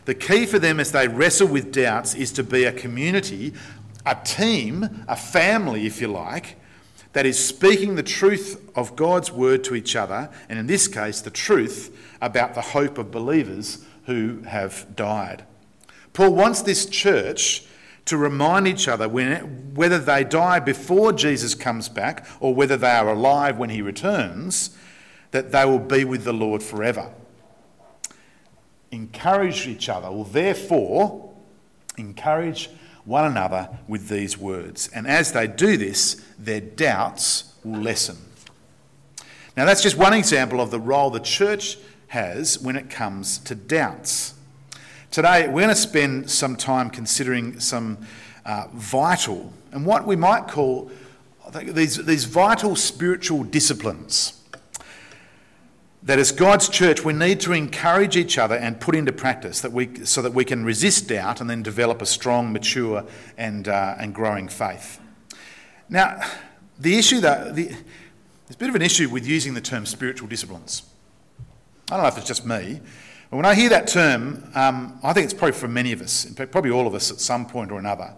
The 0.09 0.15
key 0.15 0.47
for 0.47 0.59
them 0.59 0.81
as 0.81 0.91
they 0.91 1.07
wrestle 1.07 1.49
with 1.49 1.71
doubts 1.71 2.15
is 2.15 2.33
to 2.33 2.43
be 2.43 2.65
a 2.65 2.73
community, 2.73 3.53
a 4.07 4.15
team, 4.25 5.05
a 5.07 5.15
family, 5.15 5.85
if 5.85 6.01
you 6.01 6.09
like, 6.09 6.57
that 7.13 7.27
is, 7.27 7.39
speaking 7.39 7.95
the 7.95 8.03
truth 8.03 8.71
of 8.75 8.97
God's 8.97 9.31
word 9.31 9.63
to 9.65 9.75
each 9.75 9.95
other, 9.95 10.31
and 10.49 10.59
in 10.59 10.67
this 10.67 10.89
case, 10.89 11.21
the 11.21 11.29
truth 11.29 11.95
about 12.23 12.55
the 12.55 12.63
hope 12.63 12.97
of 12.97 13.11
believers 13.11 13.85
who 14.07 14.41
have 14.45 14.97
died. 14.97 15.45
Paul 16.15 16.33
wants 16.33 16.63
this 16.63 16.87
church 16.87 17.67
to 18.07 18.17
remind 18.17 18.67
each 18.67 18.89
other 18.89 19.11
when, 19.11 19.75
whether 19.75 19.99
they 19.99 20.25
die 20.25 20.59
before 20.59 21.13
Jesus 21.13 21.55
comes 21.55 21.91
back 21.91 22.27
or 22.41 22.55
whether 22.55 22.79
they 22.79 22.93
are 22.93 23.11
alive 23.11 23.59
when 23.59 23.69
he 23.69 23.83
returns, 23.83 24.75
that 25.33 25.53
they 25.53 25.67
will 25.67 25.79
be 25.79 26.03
with 26.07 26.25
the 26.25 26.33
Lord 26.33 26.63
forever. 26.63 27.13
Encourage 28.91 29.67
each 29.67 29.89
other, 29.89 30.11
well, 30.11 30.25
therefore, 30.25 31.35
encourage 31.97 32.71
one 33.05 33.25
another 33.25 33.69
with 33.87 34.09
these 34.09 34.37
words. 34.39 34.89
And 34.95 35.07
as 35.07 35.33
they 35.33 35.47
do 35.47 35.77
this, 35.77 36.23
their 36.39 36.61
doubts 36.61 37.55
will 37.65 37.81
lessen. 37.81 38.17
Now, 39.57 39.65
that's 39.65 39.83
just 39.83 39.97
one 39.97 40.15
example 40.15 40.61
of 40.61 40.71
the 40.71 40.79
role 40.79 41.11
the 41.11 41.21
church 41.21 41.79
has 42.09 42.59
when 42.59 42.77
it 42.77 42.91
comes 42.91 43.39
to 43.39 43.55
doubts. 43.55 44.35
Today, 45.11 45.49
we're 45.49 45.63
going 45.63 45.69
to 45.69 45.75
spend 45.75 46.31
some 46.31 46.55
time 46.55 46.91
considering 46.91 47.61
some 47.61 47.99
uh, 48.45 48.67
vital 48.73 49.53
and 49.73 49.85
what 49.85 50.07
we 50.07 50.17
might 50.17 50.49
call 50.49 50.91
these, 51.55 52.05
these 52.05 52.25
vital 52.25 52.77
spiritual 52.77 53.45
disciplines 53.45 54.38
that 56.09 56.19
as 56.19 56.33
God's 56.33 56.71
church, 56.71 57.05
we 57.05 57.13
need 57.13 57.39
to 57.41 57.53
encourage 57.53 58.17
each 58.17 58.39
other 58.39 58.55
and 58.55 58.81
put 58.81 58.95
into 58.95 59.13
practice 59.13 59.61
that 59.61 59.73
we, 59.73 60.07
so 60.07 60.23
that 60.23 60.33
we 60.33 60.43
can 60.43 60.65
resist 60.65 61.07
doubt 61.07 61.43
and 61.43 61.51
then 61.51 61.63
develop 61.63 62.01
a 62.01 62.07
strong, 62.07 62.51
mature, 62.51 63.05
and, 63.37 63.69
uh, 63.69 63.95
and 64.01 64.15
growing 64.15 64.49
faith. 64.49 65.03
Now, 65.91 66.19
the 66.79 66.97
issue 66.97 67.21
that 67.21 67.55
the, 67.55 67.65
there's 67.65 68.55
a 68.55 68.57
bit 68.57 68.71
of 68.71 68.75
an 68.75 68.81
issue 68.81 69.11
with 69.11 69.27
using 69.27 69.53
the 69.53 69.61
term 69.61 69.85
spiritual 69.85 70.29
disciplines. 70.29 70.83
I 71.91 71.97
don't 71.97 72.05
know 72.05 72.09
if 72.09 72.17
it's 72.17 72.27
just 72.27 72.47
me, 72.47 72.81
but 73.29 73.37
when 73.37 73.45
I 73.45 73.55
hear 73.55 73.69
that 73.69 73.87
term, 73.87 74.51
um, 74.55 74.99
I 75.03 75.13
think 75.13 75.25
it's 75.25 75.35
probably 75.35 75.59
for 75.59 75.69
many 75.69 75.93
of 75.93 76.01
us, 76.01 76.25
probably 76.51 76.71
all 76.71 76.87
of 76.87 76.95
us 76.95 77.11
at 77.11 77.21
some 77.21 77.45
point 77.45 77.71
or 77.71 77.79
another. 77.79 78.15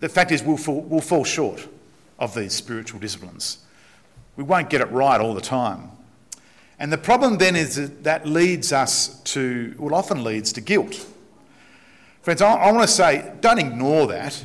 The 0.00 0.10
fact 0.10 0.30
is, 0.30 0.42
we'll 0.42 0.58
fall, 0.58 0.82
we'll 0.82 1.00
fall 1.00 1.24
short 1.24 1.68
of 2.18 2.34
these 2.34 2.52
spiritual 2.52 3.00
disciplines. 3.00 3.60
We 4.36 4.44
won't 4.44 4.68
get 4.68 4.82
it 4.82 4.90
right 4.90 5.18
all 5.18 5.32
the 5.32 5.40
time. 5.40 5.92
And 6.78 6.92
the 6.92 6.98
problem 6.98 7.38
then 7.38 7.56
is 7.56 7.76
that 7.76 8.04
that 8.04 8.26
leads 8.26 8.72
us 8.72 9.20
to, 9.22 9.74
well, 9.78 9.94
often 9.94 10.22
leads 10.22 10.52
to 10.52 10.60
guilt. 10.60 11.06
Friends, 12.22 12.40
I, 12.40 12.54
I 12.54 12.72
want 12.72 12.86
to 12.86 12.94
say, 12.94 13.32
don't 13.40 13.58
ignore 13.58 14.06
that, 14.08 14.44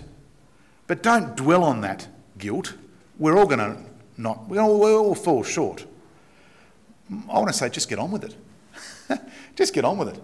but 0.87 1.03
don't 1.03 1.35
dwell 1.35 1.63
on 1.63 1.81
that 1.81 2.07
guilt. 2.37 2.73
We're 3.19 3.37
all 3.37 3.45
going 3.45 3.59
to 3.59 3.77
not, 4.17 4.47
we 4.47 4.57
all, 4.57 4.79
we 4.79 4.91
all 4.91 5.15
fall 5.15 5.43
short. 5.43 5.85
I 7.29 7.33
want 7.33 7.47
to 7.47 7.53
say, 7.53 7.69
just 7.69 7.89
get 7.89 7.99
on 7.99 8.11
with 8.11 8.23
it. 8.23 9.19
just 9.55 9.73
get 9.73 9.85
on 9.85 9.97
with 9.97 10.09
it. 10.09 10.21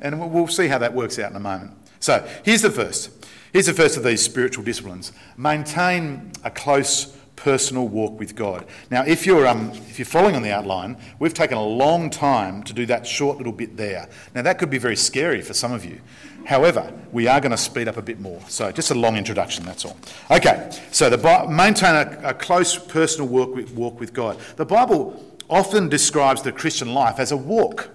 And 0.00 0.32
we'll 0.32 0.48
see 0.48 0.68
how 0.68 0.78
that 0.78 0.92
works 0.92 1.18
out 1.18 1.30
in 1.30 1.36
a 1.36 1.40
moment. 1.40 1.72
So 2.00 2.26
here's 2.44 2.62
the 2.62 2.70
first. 2.70 3.10
Here's 3.52 3.66
the 3.66 3.72
first 3.72 3.96
of 3.96 4.02
these 4.02 4.22
spiritual 4.22 4.64
disciplines 4.64 5.12
maintain 5.36 6.32
a 6.42 6.50
close 6.50 7.16
personal 7.44 7.86
walk 7.86 8.18
with 8.18 8.34
God. 8.34 8.64
Now, 8.90 9.04
if 9.04 9.26
you're, 9.26 9.46
um, 9.46 9.70
if 9.90 9.98
you're 9.98 10.06
following 10.06 10.34
on 10.34 10.40
the 10.40 10.50
outline, 10.50 10.96
we've 11.18 11.34
taken 11.34 11.58
a 11.58 11.62
long 11.62 12.08
time 12.08 12.62
to 12.62 12.72
do 12.72 12.86
that 12.86 13.06
short 13.06 13.36
little 13.36 13.52
bit 13.52 13.76
there. 13.76 14.08
Now, 14.34 14.40
that 14.40 14.58
could 14.58 14.70
be 14.70 14.78
very 14.78 14.96
scary 14.96 15.42
for 15.42 15.52
some 15.52 15.70
of 15.70 15.84
you. 15.84 16.00
However, 16.46 16.90
we 17.12 17.28
are 17.28 17.40
going 17.40 17.50
to 17.50 17.58
speed 17.58 17.86
up 17.86 17.98
a 17.98 18.02
bit 18.02 18.18
more. 18.18 18.40
So, 18.48 18.72
just 18.72 18.90
a 18.90 18.94
long 18.94 19.18
introduction, 19.18 19.62
that's 19.66 19.84
all. 19.84 19.98
Okay, 20.30 20.70
so 20.90 21.10
the 21.10 21.46
maintain 21.50 21.94
a, 21.94 22.30
a 22.30 22.34
close 22.34 22.78
personal 22.78 23.28
walk 23.28 23.54
with, 23.54 23.72
walk 23.72 24.00
with 24.00 24.14
God. 24.14 24.38
The 24.56 24.64
Bible 24.64 25.22
often 25.50 25.90
describes 25.90 26.40
the 26.40 26.52
Christian 26.52 26.94
life 26.94 27.18
as 27.18 27.30
a 27.30 27.36
walk. 27.36 27.90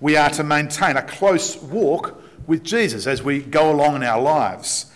We 0.00 0.16
are 0.16 0.30
to 0.30 0.42
maintain 0.42 0.96
a 0.96 1.02
close 1.02 1.56
walk 1.62 2.20
with 2.48 2.64
Jesus 2.64 3.06
as 3.06 3.22
we 3.22 3.38
go 3.38 3.70
along 3.70 3.94
in 3.96 4.02
our 4.02 4.20
lives. 4.20 4.86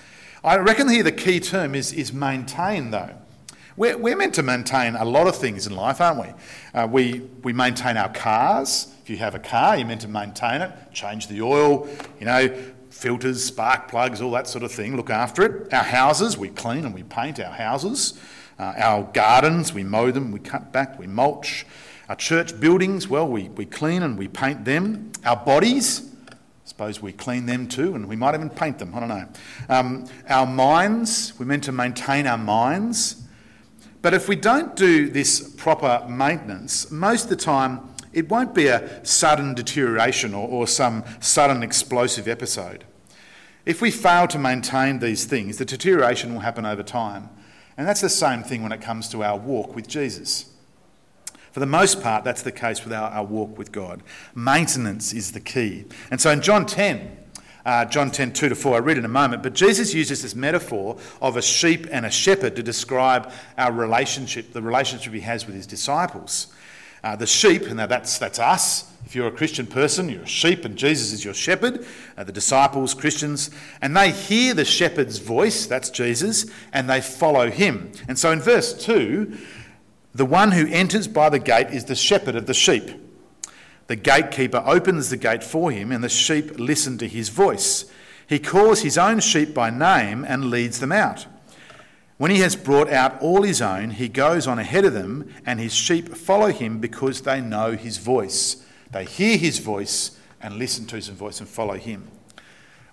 I 0.43 0.57
reckon 0.57 0.89
here 0.89 1.05
the 1.05 1.13
key 1.13 1.39
term 1.39 1.77
is, 1.77 1.93
is 1.93 2.13
maintain, 2.13 2.91
though. 2.91 3.11
We're, 3.77 3.99
we're 3.99 4.17
meant 4.17 4.35
to 4.35 4.43
maintain 4.43 4.95
a 4.95 5.05
lot 5.05 5.27
of 5.27 5.37
things 5.37 5.67
in 5.67 5.75
life, 5.75 6.01
aren't 6.01 6.21
we? 6.21 6.79
Uh, 6.79 6.87
we? 6.87 7.23
We 7.43 7.53
maintain 7.53 7.97
our 7.97 8.13
cars. 8.13 8.95
If 9.03 9.11
you 9.11 9.17
have 9.17 9.35
a 9.35 9.41
car, 9.41 9.77
you're 9.77 9.87
meant 9.87 10.03
to 10.03 10.09
maintain 10.09 10.63
it, 10.63 10.73
change 10.93 11.27
the 11.27 11.43
oil, 11.43 11.89
you 12.21 12.27
know, 12.27 12.49
filters, 12.91 13.45
spark 13.45 13.89
plugs, 13.89 14.23
all 14.23 14.31
that 14.31 14.47
sort 14.47 14.63
of 14.63 14.71
thing, 14.71 14.97
look 14.97 15.11
after 15.11 15.43
it. 15.43 15.73
Our 15.75 15.83
houses, 15.83 16.39
we 16.39 16.49
clean 16.49 16.85
and 16.85 16.95
we 16.95 17.03
paint 17.03 17.41
our 17.41 17.53
houses. 17.53 18.19
Uh, 18.59 18.73
our 18.77 19.03
gardens, 19.13 19.75
we 19.75 19.83
mow 19.83 20.13
them, 20.13 20.31
we 20.31 20.39
cut 20.39 20.73
back, 20.73 20.99
we 20.99 21.09
mulch. 21.09 21.67
Our 22.09 22.15
church 22.15 22.59
buildings, 22.61 23.09
well, 23.09 23.27
we, 23.27 23.49
we 23.49 23.67
clean 23.67 24.05
and 24.05 24.17
we 24.17 24.29
paint 24.29 24.65
them. 24.65 25.11
Our 25.25 25.37
bodies, 25.37 26.09
I 26.31 26.35
suppose 26.65 27.03
we 27.03 27.13
clean 27.13 27.47
them 27.47 27.67
too, 27.67 27.97
and 27.97 28.09
we 28.09 28.15
might 28.15 28.35
even 28.35 28.51
paint 28.51 28.79
them, 28.79 28.95
I 28.95 29.01
don't 29.01 29.09
know. 29.09 29.29
Um, 29.69 30.07
our 30.29 30.47
minds, 30.47 31.33
we're 31.39 31.47
meant 31.47 31.65
to 31.65 31.73
maintain 31.73 32.29
our 32.29 32.39
minds. 32.39 33.24
But 34.05 34.13
if 34.13 34.29
we 34.29 34.37
don't 34.37 34.77
do 34.77 35.09
this 35.09 35.41
proper 35.57 36.07
maintenance, 36.07 36.91
most 36.91 37.25
of 37.25 37.31
the 37.31 37.37
time 37.37 37.89
it 38.13 38.29
won't 38.29 38.55
be 38.55 38.67
a 38.67 39.03
sudden 39.03 39.55
deterioration 39.55 40.35
or, 40.35 40.47
or 40.47 40.67
some 40.67 41.05
sudden 41.21 41.63
explosive 41.63 42.29
episode. 42.29 42.85
If 43.65 43.81
we 43.81 43.91
fail 43.91 44.29
to 44.29 44.39
maintain 44.39 44.99
these 44.99 45.25
things, 45.25 45.57
the 45.57 45.65
deterioration 45.65 46.35
will 46.35 46.43
happen 46.43 46.67
over 46.67 46.83
time. 46.83 47.31
And 47.79 47.89
that's 47.89 48.03
the 48.03 48.11
same 48.11 48.43
thing 48.43 48.63
when 48.63 48.73
it 48.73 48.83
comes 48.83 49.09
to 49.09 49.25
our 49.25 49.39
walk 49.39 49.75
with 49.75 49.89
Jesus. 49.89 50.53
For 51.53 51.61
the 51.61 51.67
most 51.67 52.03
part, 52.03 52.25
that's 52.25 52.43
the 52.43 52.53
case 52.53 52.85
with 52.85 52.93
our, 52.93 53.11
our 53.11 53.25
walk 53.25 53.57
with 53.57 53.73
God. 53.73 54.03
Maintenance 54.35 55.15
is 55.15 55.33
the 55.33 55.41
key. 55.41 55.87
And 56.11 56.21
so 56.21 56.31
in 56.31 56.43
John 56.43 56.67
10, 56.67 57.24
uh, 57.65 57.85
John 57.87 58.11
10, 58.11 58.33
2 58.33 58.51
to 58.51 58.55
4, 58.55 58.77
I 58.77 58.79
read 58.81 58.99
in 58.99 59.05
a 59.05 59.09
moment, 59.09 59.43
but 59.43 59.55
Jesus 59.55 59.95
uses 59.95 60.23
this 60.23 60.35
metaphor 60.35 60.99
of 61.23 61.37
a 61.37 61.43
sheep 61.43 61.87
and 61.91 62.05
a 62.05 62.11
shepherd 62.11 62.57
to 62.57 62.63
describe 62.63 63.33
our 63.57 63.73
relationship, 63.73 64.53
the 64.53 64.61
relationship 64.61 65.13
he 65.13 65.21
has 65.21 65.47
with 65.47 65.55
his 65.55 65.67
disciples. 65.67 66.49
Uh, 67.03 67.17
the 67.17 67.27
sheep, 67.27 67.63
and 67.63 67.77
now 67.77 67.87
that's, 67.87 68.19
that's 68.19 68.39
us. 68.39 68.91
If 69.05 69.15
you're 69.15 69.29
a 69.29 69.33
Christian 69.33 69.67
person, 69.67 70.09
you're 70.09 70.23
a 70.23 70.27
sheep, 70.27 70.65
and 70.65 70.77
Jesus 70.77 71.13
is 71.13 71.25
your 71.25 71.35
shepherd. 71.35 71.87
Uh, 72.17 72.25
the 72.25 72.33
disciples, 72.33 72.95
Christians, 72.95 73.51
and 73.83 73.97
they 73.97 74.11
hear 74.11 74.55
the 74.55 74.65
shepherd's 74.65 75.19
voice, 75.19 75.67
that's 75.67 75.91
Jesus, 75.91 76.47
and 76.73 76.89
they 76.89 77.01
follow 77.01 77.51
him. 77.51 77.93
And 78.09 78.19
so 78.19 78.31
in 78.31 78.41
verse 78.41 78.73
2, 78.85 79.37
the 80.15 80.25
one 80.25 80.53
who 80.53 80.67
enters 80.69 81.09
by 81.09 81.29
the 81.29 81.39
gate 81.39 81.69
is 81.69 81.87
the 81.87 81.95
shepherd 81.95 82.37
of 82.37 82.47
the 82.47 82.55
sheep. 82.55 82.91
The 83.87 83.97
gatekeeper 83.97 84.63
opens 84.65 85.11
the 85.11 85.17
gate 85.17 85.45
for 85.45 85.71
him, 85.71 85.93
and 85.93 86.03
the 86.03 86.09
sheep 86.09 86.59
listen 86.59 86.99
to 86.99 87.09
his 87.09 87.29
voice. 87.29 87.85
He 88.27 88.39
calls 88.39 88.81
his 88.81 88.97
own 88.97 89.21
sheep 89.21 89.53
by 89.53 89.71
name 89.71 90.25
and 90.27 90.51
leads 90.51 90.81
them 90.81 90.93
out. 90.93 91.27
When 92.17 92.31
he 92.31 92.41
has 92.41 92.57
brought 92.57 92.91
out 92.91 93.21
all 93.21 93.43
his 93.43 93.61
own, 93.61 93.91
he 93.91 94.09
goes 94.09 94.47
on 94.47 94.59
ahead 94.59 94.85
of 94.85 94.95
them, 94.95 95.33
and 95.45 95.61
his 95.61 95.75
sheep 95.75 96.17
follow 96.17 96.49
him 96.49 96.79
because 96.79 97.23
they 97.23 97.41
know 97.41 97.73
his 97.73 97.99
voice. 97.99 98.65
They 98.91 99.05
hear 99.05 99.37
his 99.37 99.59
voice 99.59 100.19
and 100.41 100.55
listen 100.57 100.87
to 100.87 100.97
his 100.97 101.09
voice 101.09 101.41
and 101.41 101.49
follow 101.49 101.75
him. 101.75 102.09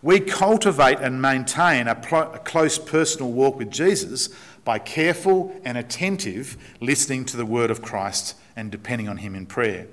We 0.02 0.20
cultivate 0.20 0.98
and 1.00 1.22
maintain 1.22 1.88
a, 1.88 1.92
a 1.92 2.40
close 2.40 2.80
personal 2.80 3.32
walk 3.32 3.58
with 3.58 3.70
Jesus 3.70 4.30
by 4.66 4.80
careful 4.80 5.56
and 5.64 5.78
attentive 5.78 6.58
listening 6.80 7.26
to 7.26 7.38
the 7.38 7.46
word 7.46 7.70
of 7.70 7.82
Christ 7.82 8.36
and 8.56 8.72
depending 8.72 9.08
on 9.08 9.18
Him 9.18 9.36
in 9.36 9.46
prayer. 9.46 9.88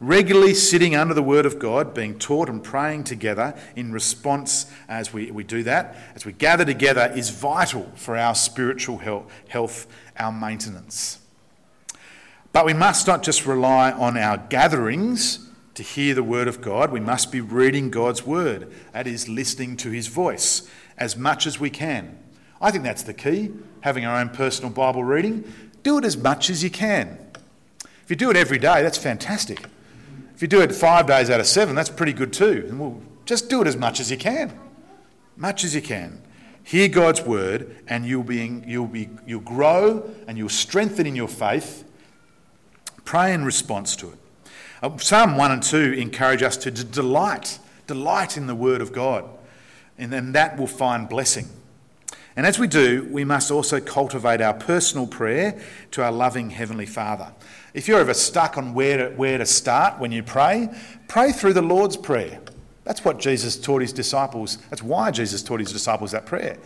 Regularly 0.00 0.54
sitting 0.54 0.94
under 0.94 1.12
the 1.12 1.22
Word 1.22 1.44
of 1.44 1.58
God, 1.58 1.92
being 1.92 2.18
taught 2.18 2.48
and 2.48 2.62
praying 2.62 3.04
together 3.04 3.58
in 3.74 3.92
response 3.92 4.70
as 4.88 5.12
we, 5.12 5.32
we 5.32 5.42
do 5.42 5.64
that, 5.64 5.96
as 6.14 6.24
we 6.24 6.32
gather 6.32 6.64
together, 6.64 7.12
is 7.16 7.30
vital 7.30 7.90
for 7.96 8.16
our 8.16 8.36
spiritual 8.36 8.98
health, 9.48 9.86
our 10.16 10.30
maintenance. 10.30 11.18
But 12.52 12.64
we 12.64 12.74
must 12.74 13.08
not 13.08 13.24
just 13.24 13.44
rely 13.44 13.90
on 13.90 14.16
our 14.16 14.36
gatherings 14.36 15.48
to 15.74 15.82
hear 15.82 16.14
the 16.14 16.22
Word 16.22 16.46
of 16.48 16.60
God, 16.60 16.92
we 16.92 17.00
must 17.00 17.32
be 17.32 17.40
reading 17.40 17.90
God's 17.90 18.24
Word, 18.24 18.72
that 18.92 19.06
is, 19.08 19.28
listening 19.28 19.76
to 19.78 19.90
His 19.90 20.06
voice 20.06 20.68
as 20.96 21.16
much 21.16 21.46
as 21.46 21.58
we 21.58 21.70
can. 21.70 22.18
I 22.60 22.70
think 22.70 22.84
that's 22.84 23.04
the 23.04 23.14
key, 23.14 23.50
having 23.80 24.04
our 24.04 24.18
own 24.18 24.30
personal 24.30 24.70
Bible 24.70 25.04
reading. 25.04 25.44
Do 25.82 25.98
it 25.98 26.04
as 26.04 26.16
much 26.16 26.50
as 26.50 26.62
you 26.64 26.70
can. 26.70 27.18
If 28.02 28.10
you 28.10 28.16
do 28.16 28.30
it 28.30 28.36
every 28.36 28.58
day, 28.58 28.82
that's 28.82 28.98
fantastic. 28.98 29.66
If 30.38 30.42
you 30.42 30.46
do 30.46 30.60
it 30.60 30.72
five 30.72 31.08
days 31.08 31.30
out 31.30 31.40
of 31.40 31.48
seven, 31.48 31.74
that's 31.74 31.88
pretty 31.88 32.12
good 32.12 32.32
too. 32.32 32.64
And 32.68 32.78
we'll 32.78 33.02
just 33.24 33.50
do 33.50 33.60
it 33.60 33.66
as 33.66 33.76
much 33.76 33.98
as 33.98 34.08
you 34.08 34.16
can. 34.16 34.56
Much 35.36 35.64
as 35.64 35.74
you 35.74 35.82
can. 35.82 36.22
Hear 36.62 36.86
God's 36.86 37.22
word, 37.22 37.74
and 37.88 38.06
you'll, 38.06 38.22
be, 38.22 38.62
you'll, 38.64 38.86
be, 38.86 39.08
you'll 39.26 39.40
grow 39.40 40.08
and 40.28 40.38
you'll 40.38 40.48
strengthen 40.48 41.08
in 41.08 41.16
your 41.16 41.26
faith. 41.26 41.82
Pray 43.04 43.34
in 43.34 43.44
response 43.44 43.96
to 43.96 44.10
it. 44.10 44.18
Uh, 44.80 44.96
Psalm 44.98 45.36
1 45.36 45.50
and 45.50 45.60
2 45.60 45.94
encourage 45.94 46.44
us 46.44 46.56
to 46.58 46.70
delight, 46.70 47.58
delight 47.88 48.36
in 48.36 48.46
the 48.46 48.54
word 48.54 48.80
of 48.80 48.92
God, 48.92 49.28
and 49.98 50.12
then 50.12 50.30
that 50.34 50.56
will 50.56 50.68
find 50.68 51.08
blessing. 51.08 51.48
And 52.38 52.46
as 52.46 52.56
we 52.56 52.68
do, 52.68 53.04
we 53.10 53.24
must 53.24 53.50
also 53.50 53.80
cultivate 53.80 54.40
our 54.40 54.54
personal 54.54 55.08
prayer 55.08 55.60
to 55.90 56.04
our 56.04 56.12
loving 56.12 56.50
Heavenly 56.50 56.86
Father. 56.86 57.32
If 57.74 57.88
you're 57.88 57.98
ever 57.98 58.14
stuck 58.14 58.56
on 58.56 58.74
where 58.74 59.08
to, 59.08 59.16
where 59.16 59.38
to 59.38 59.44
start 59.44 59.98
when 59.98 60.12
you 60.12 60.22
pray, 60.22 60.68
pray 61.08 61.32
through 61.32 61.54
the 61.54 61.62
Lord's 61.62 61.96
Prayer. 61.96 62.38
That's 62.84 63.04
what 63.04 63.18
Jesus 63.18 63.60
taught 63.60 63.82
his 63.82 63.92
disciples. 63.92 64.58
That's 64.70 64.84
why 64.84 65.10
Jesus 65.10 65.42
taught 65.42 65.58
his 65.58 65.72
disciples 65.72 66.12
that 66.12 66.26
prayer. 66.26 66.58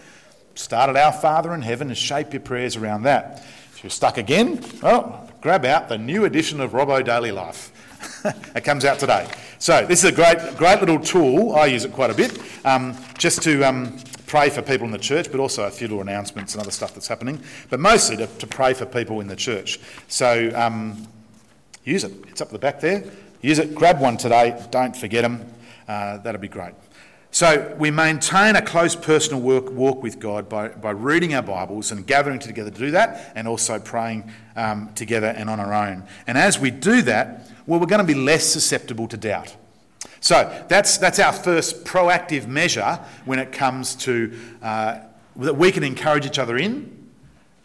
Start 0.57 0.91
at 0.91 0.97
Our 0.97 1.11
Father 1.11 1.55
in 1.55 1.63
heaven 1.63 1.89
and 1.89 1.97
shape 1.97 2.35
your 2.35 2.43
prayers 2.43 2.77
around 2.77 3.05
that. 3.05 3.43
If 3.73 3.83
you're 3.83 3.89
stuck 3.89 4.19
again, 4.19 4.63
well, 4.83 5.27
grab 5.41 5.65
out 5.65 5.89
the 5.89 5.97
new 5.97 6.27
edition 6.27 6.61
of 6.61 6.73
Robbo 6.73 7.03
Daily 7.03 7.33
Life. 7.33 7.73
it 8.55 8.63
comes 8.63 8.85
out 8.85 8.99
today. 8.99 9.27
So 9.59 9.87
this 9.87 10.05
is 10.05 10.11
a 10.11 10.15
great, 10.15 10.37
great 10.59 10.81
little 10.81 11.01
tool. 11.01 11.55
I 11.55 11.65
use 11.65 11.87
it 11.87 11.95
quite 11.95 12.11
a 12.11 12.15
bit, 12.15 12.39
um, 12.67 12.95
just 13.17 13.41
to 13.45 13.63
um, 13.63 13.99
pray 14.33 14.49
for 14.49 14.63
people 14.63 14.87
in 14.87 14.93
the 14.93 14.97
church, 14.97 15.31
but 15.31 15.39
also 15.41 15.65
a 15.65 15.71
few 15.71 15.87
little 15.87 16.01
announcements 16.01 16.55
and 16.55 16.63
other 16.63 16.71
stuff 16.71 16.95
that's 16.95 17.07
happening, 17.07 17.39
but 17.69 17.79
mostly 17.79 18.17
to, 18.17 18.27
to 18.27 18.47
pray 18.47 18.73
for 18.73 18.87
people 18.87 19.21
in 19.21 19.27
the 19.27 19.37
church. 19.37 19.79
So 20.09 20.51
um, 20.55 21.07
use 21.85 22.03
it. 22.03 22.13
It's 22.29 22.41
up 22.41 22.49
the 22.49 22.59
back 22.59 22.81
there. 22.81 23.05
Use 23.43 23.59
it. 23.59 23.75
Grab 23.75 24.01
one 24.01 24.17
today. 24.17 24.59
Don't 24.71 24.97
forget 24.97 25.21
them. 25.21 25.45
Uh, 25.87 26.17
that'd 26.17 26.41
be 26.41 26.49
great. 26.49 26.73
So 27.31 27.77
we 27.79 27.91
maintain 27.91 28.57
a 28.57 28.63
close 28.63 28.97
personal 28.97 29.43
work, 29.43 29.71
walk 29.71 30.03
with 30.03 30.19
God 30.19 30.49
by, 30.49 30.69
by 30.69 30.93
reading 30.93 31.35
our 31.35 31.43
Bibles 31.43 31.93
and 31.93 32.07
gathering 32.07 32.39
together 32.39 32.71
to 32.71 32.79
do 32.79 32.91
that, 32.93 33.35
and 33.35 33.47
also 33.47 33.79
praying 33.79 34.33
um, 34.57 34.95
together 34.95 35.27
and 35.27 35.51
on 35.51 35.61
our 35.61 35.75
own. 35.75 36.05
And 36.27 36.39
as 36.39 36.59
we 36.59 36.71
do 36.71 37.03
that, 37.03 37.51
well, 37.67 37.79
we're 37.79 37.85
going 37.85 38.07
to 38.07 38.15
be 38.15 38.19
less 38.19 38.47
susceptible 38.47 39.09
to 39.09 39.19
doubt. 39.19 39.55
So 40.23 40.65
that's, 40.69 40.99
that's 40.99 41.19
our 41.19 41.33
first 41.33 41.85
proactive 41.85 42.47
measure 42.47 43.01
when 43.25 43.41
it 43.41 43.51
comes 43.51 43.97
to 43.97 44.33
uh, 44.63 45.01
that 45.37 45.57
we 45.57 45.73
can 45.73 45.83
encourage 45.83 46.25
each 46.25 46.39
other 46.39 46.57
in 46.57 47.11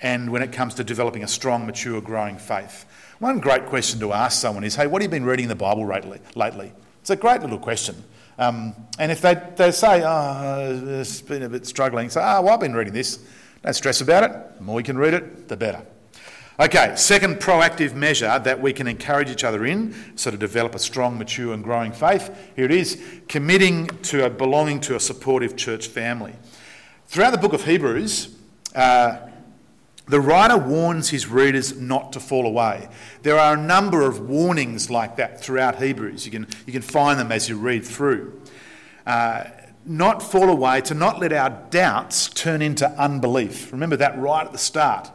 and 0.01 0.31
when 0.31 0.41
it 0.41 0.51
comes 0.51 0.73
to 0.75 0.83
developing 0.83 1.23
a 1.23 1.27
strong, 1.27 1.67
mature, 1.67 2.01
growing 2.01 2.37
faith. 2.37 2.85
One 3.19 3.39
great 3.39 3.67
question 3.67 3.99
to 3.99 4.11
ask 4.11 4.41
someone 4.41 4.63
is, 4.63 4.75
hey, 4.75 4.87
what 4.87 5.03
have 5.03 5.11
you 5.11 5.19
been 5.19 5.25
reading 5.25 5.43
in 5.43 5.49
the 5.49 5.55
Bible 5.55 5.85
lately? 5.85 6.71
It's 7.01 7.11
a 7.11 7.15
great 7.15 7.41
little 7.41 7.59
question. 7.59 8.03
Um, 8.39 8.75
and 8.97 9.11
if 9.11 9.21
they, 9.21 9.35
they 9.55 9.69
say, 9.69 10.03
oh, 10.03 10.99
it's 10.99 11.21
been 11.21 11.43
a 11.43 11.49
bit 11.49 11.67
struggling, 11.67 12.09
say, 12.09 12.21
oh, 12.23 12.41
well, 12.41 12.55
I've 12.55 12.59
been 12.59 12.75
reading 12.75 12.93
this. 12.93 13.19
Don't 13.63 13.73
stress 13.73 14.01
about 14.01 14.23
it. 14.23 14.57
The 14.57 14.63
more 14.63 14.79
you 14.79 14.83
can 14.83 14.97
read 14.97 15.13
it, 15.13 15.47
the 15.47 15.57
better. 15.57 15.83
Okay, 16.59 16.95
second 16.95 17.35
proactive 17.35 17.93
measure 17.93 18.39
that 18.39 18.59
we 18.59 18.73
can 18.73 18.87
encourage 18.87 19.29
each 19.29 19.43
other 19.43 19.63
in, 19.63 19.93
so 20.15 20.31
to 20.31 20.37
develop 20.37 20.73
a 20.73 20.79
strong, 20.79 21.15
mature, 21.15 21.53
and 21.53 21.63
growing 21.63 21.91
faith. 21.91 22.35
Here 22.55 22.65
it 22.65 22.71
is 22.71 22.99
committing 23.27 23.85
to 23.85 24.25
a, 24.25 24.29
belonging 24.31 24.79
to 24.81 24.95
a 24.95 24.99
supportive 24.99 25.55
church 25.55 25.85
family. 25.85 26.33
Throughout 27.05 27.29
the 27.29 27.37
book 27.37 27.53
of 27.53 27.65
Hebrews, 27.65 28.35
uh, 28.73 29.19
the 30.07 30.19
writer 30.19 30.57
warns 30.57 31.09
his 31.09 31.27
readers 31.27 31.79
not 31.79 32.11
to 32.13 32.19
fall 32.19 32.47
away. 32.47 32.89
There 33.21 33.37
are 33.37 33.53
a 33.53 33.61
number 33.61 34.01
of 34.01 34.27
warnings 34.27 34.89
like 34.89 35.17
that 35.17 35.39
throughout 35.39 35.79
Hebrews. 35.79 36.25
You 36.25 36.31
can, 36.31 36.47
you 36.65 36.73
can 36.73 36.81
find 36.81 37.19
them 37.19 37.31
as 37.31 37.47
you 37.47 37.55
read 37.59 37.85
through. 37.85 38.41
Uh, 39.05 39.43
not 39.85 40.23
fall 40.23 40.49
away, 40.49 40.81
to 40.81 40.95
not 40.95 41.19
let 41.19 41.31
our 41.33 41.51
doubts 41.69 42.29
turn 42.29 42.63
into 42.63 42.89
unbelief. 42.99 43.71
Remember 43.71 43.97
that 43.97 44.17
right 44.17 44.43
at 44.43 44.53
the 44.53 44.57
start 44.57 45.11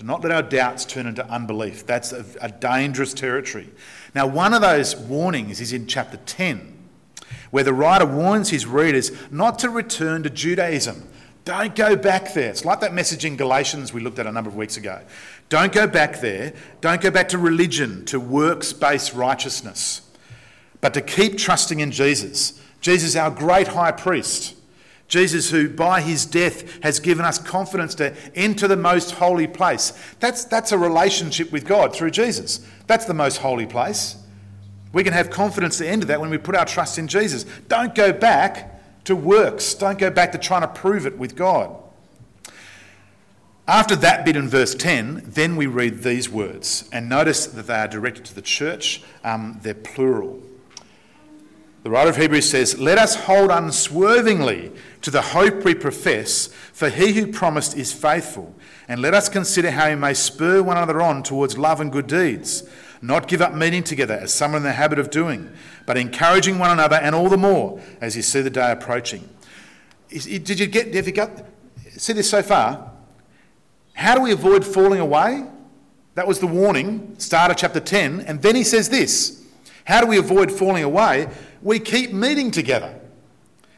Do 0.00 0.06
not 0.06 0.22
let 0.22 0.32
our 0.32 0.42
doubts 0.42 0.86
turn 0.86 1.06
into 1.06 1.26
unbelief. 1.28 1.84
That's 1.84 2.12
a, 2.12 2.24
a 2.40 2.48
dangerous 2.48 3.12
territory. 3.12 3.68
Now, 4.14 4.26
one 4.26 4.54
of 4.54 4.62
those 4.62 4.96
warnings 4.96 5.60
is 5.60 5.74
in 5.74 5.86
chapter 5.86 6.16
10, 6.16 6.74
where 7.50 7.64
the 7.64 7.74
writer 7.74 8.06
warns 8.06 8.48
his 8.48 8.64
readers 8.64 9.12
not 9.30 9.58
to 9.58 9.68
return 9.68 10.22
to 10.22 10.30
Judaism. 10.30 11.06
Don't 11.44 11.74
go 11.74 11.96
back 11.96 12.32
there. 12.32 12.48
It's 12.48 12.64
like 12.64 12.80
that 12.80 12.94
message 12.94 13.26
in 13.26 13.36
Galatians 13.36 13.92
we 13.92 14.00
looked 14.00 14.18
at 14.18 14.26
a 14.26 14.32
number 14.32 14.48
of 14.48 14.56
weeks 14.56 14.78
ago. 14.78 15.02
Don't 15.50 15.70
go 15.70 15.86
back 15.86 16.22
there. 16.22 16.54
Don't 16.80 17.02
go 17.02 17.10
back 17.10 17.28
to 17.28 17.38
religion, 17.38 18.06
to 18.06 18.18
works 18.18 18.72
based 18.72 19.12
righteousness, 19.12 20.00
but 20.80 20.94
to 20.94 21.02
keep 21.02 21.36
trusting 21.36 21.80
in 21.80 21.90
Jesus. 21.90 22.58
Jesus, 22.80 23.16
our 23.16 23.30
great 23.30 23.68
high 23.68 23.92
priest 23.92 24.56
Jesus, 25.10 25.50
who 25.50 25.68
by 25.68 26.00
his 26.00 26.24
death 26.24 26.82
has 26.84 27.00
given 27.00 27.24
us 27.24 27.36
confidence 27.36 27.96
to 27.96 28.14
enter 28.36 28.68
the 28.68 28.76
most 28.76 29.10
holy 29.10 29.48
place. 29.48 29.92
That's, 30.20 30.44
that's 30.44 30.70
a 30.70 30.78
relationship 30.78 31.50
with 31.50 31.66
God 31.66 31.94
through 31.94 32.12
Jesus. 32.12 32.64
That's 32.86 33.06
the 33.06 33.14
most 33.14 33.38
holy 33.38 33.66
place. 33.66 34.16
We 34.92 35.02
can 35.02 35.12
have 35.12 35.28
confidence 35.28 35.78
to 35.78 35.88
enter 35.88 36.06
that 36.06 36.20
when 36.20 36.30
we 36.30 36.38
put 36.38 36.54
our 36.54 36.64
trust 36.64 36.96
in 36.96 37.08
Jesus. 37.08 37.44
Don't 37.66 37.92
go 37.94 38.12
back 38.12 39.04
to 39.04 39.16
works, 39.16 39.74
don't 39.74 39.98
go 39.98 40.10
back 40.10 40.30
to 40.32 40.38
trying 40.38 40.62
to 40.62 40.68
prove 40.68 41.06
it 41.06 41.18
with 41.18 41.34
God. 41.34 41.76
After 43.66 43.96
that 43.96 44.24
bit 44.24 44.36
in 44.36 44.48
verse 44.48 44.76
10, 44.76 45.24
then 45.26 45.56
we 45.56 45.66
read 45.66 46.02
these 46.02 46.28
words, 46.28 46.88
and 46.92 47.08
notice 47.08 47.46
that 47.46 47.66
they 47.66 47.74
are 47.74 47.88
directed 47.88 48.24
to 48.26 48.34
the 48.34 48.42
church, 48.42 49.02
um, 49.24 49.58
they're 49.62 49.74
plural. 49.74 50.40
The 51.82 51.90
writer 51.90 52.10
of 52.10 52.16
Hebrews 52.16 52.50
says, 52.50 52.78
Let 52.78 52.98
us 52.98 53.14
hold 53.14 53.50
unswervingly 53.50 54.72
to 55.00 55.10
the 55.10 55.22
hope 55.22 55.64
we 55.64 55.74
profess, 55.74 56.48
for 56.72 56.90
he 56.90 57.12
who 57.12 57.32
promised 57.32 57.76
is 57.76 57.92
faithful. 57.92 58.54
And 58.86 59.00
let 59.00 59.14
us 59.14 59.28
consider 59.28 59.70
how 59.70 59.88
we 59.88 59.94
may 59.94 60.12
spur 60.12 60.62
one 60.62 60.76
another 60.76 61.00
on 61.00 61.22
towards 61.22 61.56
love 61.56 61.80
and 61.80 61.90
good 61.90 62.06
deeds, 62.06 62.68
not 63.00 63.28
give 63.28 63.40
up 63.40 63.54
meeting 63.54 63.82
together 63.82 64.14
as 64.14 64.34
some 64.34 64.52
are 64.52 64.58
in 64.58 64.62
the 64.62 64.72
habit 64.72 64.98
of 64.98 65.10
doing, 65.10 65.50
but 65.86 65.96
encouraging 65.96 66.58
one 66.58 66.70
another, 66.70 66.96
and 66.96 67.14
all 67.14 67.30
the 67.30 67.38
more 67.38 67.80
as 68.00 68.14
you 68.14 68.22
see 68.22 68.42
the 68.42 68.50
day 68.50 68.72
approaching. 68.72 69.26
Did 70.10 70.60
you 70.60 70.66
get, 70.66 70.92
have 70.94 71.06
you 71.06 71.12
got, 71.12 71.30
see 71.96 72.12
this 72.12 72.28
so 72.28 72.42
far? 72.42 72.90
How 73.94 74.16
do 74.16 74.22
we 74.22 74.32
avoid 74.32 74.66
falling 74.66 75.00
away? 75.00 75.46
That 76.14 76.26
was 76.26 76.40
the 76.40 76.46
warning, 76.46 77.14
start 77.18 77.50
of 77.50 77.56
chapter 77.56 77.80
10. 77.80 78.20
And 78.22 78.42
then 78.42 78.56
he 78.56 78.64
says 78.64 78.90
this 78.90 79.44
How 79.84 80.00
do 80.00 80.06
we 80.06 80.18
avoid 80.18 80.52
falling 80.52 80.82
away? 80.82 81.28
We 81.62 81.78
keep 81.78 82.12
meeting 82.12 82.50
together 82.50 83.00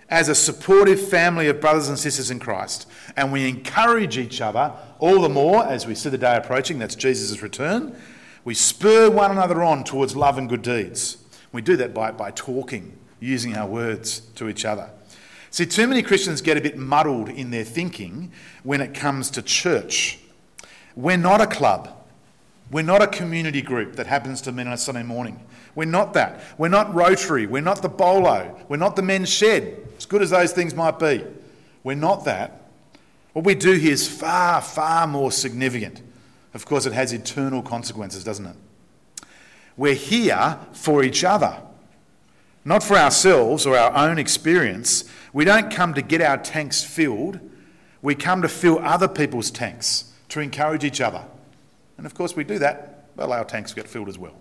as 0.08 0.28
a 0.28 0.34
supportive 0.34 1.00
family 1.08 1.48
of 1.48 1.60
brothers 1.60 1.88
and 1.88 1.98
sisters 1.98 2.30
in 2.30 2.38
Christ. 2.38 2.86
And 3.16 3.32
we 3.32 3.48
encourage 3.48 4.18
each 4.18 4.42
other 4.42 4.72
all 4.98 5.22
the 5.22 5.28
more 5.28 5.64
as 5.64 5.86
we 5.86 5.94
see 5.94 6.10
the 6.10 6.18
day 6.18 6.36
approaching, 6.36 6.78
that's 6.78 6.94
Jesus' 6.94 7.42
return. 7.42 7.96
We 8.44 8.52
spur 8.54 9.08
one 9.10 9.30
another 9.30 9.62
on 9.62 9.84
towards 9.84 10.14
love 10.14 10.36
and 10.36 10.48
good 10.48 10.62
deeds. 10.62 11.16
We 11.50 11.62
do 11.62 11.76
that 11.76 11.94
by, 11.94 12.10
by 12.10 12.30
talking, 12.32 12.98
using 13.20 13.56
our 13.56 13.66
words 13.66 14.20
to 14.34 14.48
each 14.48 14.66
other. 14.66 14.90
See, 15.50 15.64
too 15.64 15.86
many 15.86 16.02
Christians 16.02 16.42
get 16.42 16.58
a 16.58 16.60
bit 16.60 16.76
muddled 16.76 17.30
in 17.30 17.50
their 17.50 17.64
thinking 17.64 18.32
when 18.64 18.80
it 18.80 18.94
comes 18.94 19.30
to 19.30 19.42
church. 19.42 20.18
We're 20.94 21.16
not 21.16 21.40
a 21.40 21.46
club. 21.46 22.04
We're 22.70 22.82
not 22.82 23.02
a 23.02 23.06
community 23.06 23.62
group 23.62 23.96
that 23.96 24.06
happens 24.06 24.40
to 24.42 24.52
meet 24.52 24.66
on 24.66 24.72
a 24.72 24.78
Sunday 24.78 25.02
morning. 25.02 25.40
We're 25.74 25.84
not 25.84 26.14
that. 26.14 26.42
We're 26.58 26.68
not 26.68 26.94
Rotary. 26.94 27.46
We're 27.46 27.62
not 27.62 27.82
the 27.82 27.88
Bolo. 27.88 28.58
We're 28.68 28.76
not 28.76 28.96
the 28.96 29.02
men's 29.02 29.28
shed, 29.28 29.86
as 29.96 30.06
good 30.06 30.22
as 30.22 30.30
those 30.30 30.52
things 30.52 30.74
might 30.74 30.98
be. 30.98 31.24
We're 31.82 31.94
not 31.94 32.24
that. 32.26 32.62
What 33.32 33.44
we 33.44 33.54
do 33.54 33.72
here 33.72 33.92
is 33.92 34.06
far, 34.06 34.60
far 34.60 35.06
more 35.06 35.32
significant. 35.32 36.02
Of 36.54 36.66
course, 36.66 36.84
it 36.84 36.92
has 36.92 37.12
eternal 37.12 37.62
consequences, 37.62 38.24
doesn't 38.24 38.46
it? 38.46 38.56
We're 39.76 39.94
here 39.94 40.58
for 40.72 41.02
each 41.02 41.24
other, 41.24 41.62
not 42.64 42.82
for 42.82 42.96
ourselves 42.96 43.64
or 43.64 43.76
our 43.76 43.94
own 43.96 44.18
experience. 44.18 45.04
We 45.32 45.46
don't 45.46 45.72
come 45.72 45.94
to 45.94 46.02
get 46.02 46.20
our 46.20 46.36
tanks 46.36 46.84
filled, 46.84 47.40
we 48.02 48.14
come 48.14 48.42
to 48.42 48.48
fill 48.48 48.80
other 48.80 49.08
people's 49.08 49.50
tanks 49.50 50.12
to 50.28 50.40
encourage 50.40 50.84
each 50.84 51.00
other. 51.00 51.24
And 51.96 52.04
of 52.04 52.14
course, 52.14 52.36
we 52.36 52.44
do 52.44 52.58
that, 52.58 53.06
well, 53.16 53.32
our 53.32 53.44
tanks 53.44 53.72
get 53.72 53.88
filled 53.88 54.08
as 54.08 54.18
well. 54.18 54.34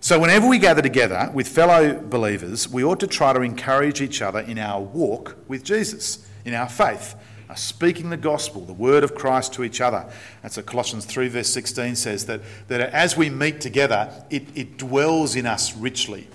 So, 0.00 0.20
whenever 0.20 0.46
we 0.46 0.58
gather 0.58 0.82
together 0.82 1.30
with 1.32 1.48
fellow 1.48 1.98
believers, 1.98 2.68
we 2.68 2.84
ought 2.84 3.00
to 3.00 3.06
try 3.06 3.32
to 3.32 3.40
encourage 3.40 4.00
each 4.00 4.20
other 4.20 4.40
in 4.40 4.58
our 4.58 4.80
walk 4.80 5.36
with 5.48 5.64
Jesus, 5.64 6.28
in 6.44 6.52
our 6.52 6.68
faith, 6.68 7.14
uh, 7.48 7.54
speaking 7.54 8.10
the 8.10 8.16
gospel, 8.16 8.62
the 8.62 8.74
word 8.74 9.04
of 9.04 9.14
Christ 9.14 9.54
to 9.54 9.64
each 9.64 9.80
other. 9.80 10.06
That's 10.42 10.58
what 10.58 10.66
Colossians 10.66 11.06
3, 11.06 11.28
verse 11.28 11.48
16 11.48 11.96
says 11.96 12.26
that, 12.26 12.42
that 12.68 12.80
as 12.80 13.16
we 13.16 13.30
meet 13.30 13.60
together, 13.60 14.12
it, 14.30 14.44
it 14.54 14.76
dwells 14.76 15.34
in 15.34 15.46
us 15.46 15.74
richly. 15.74 16.28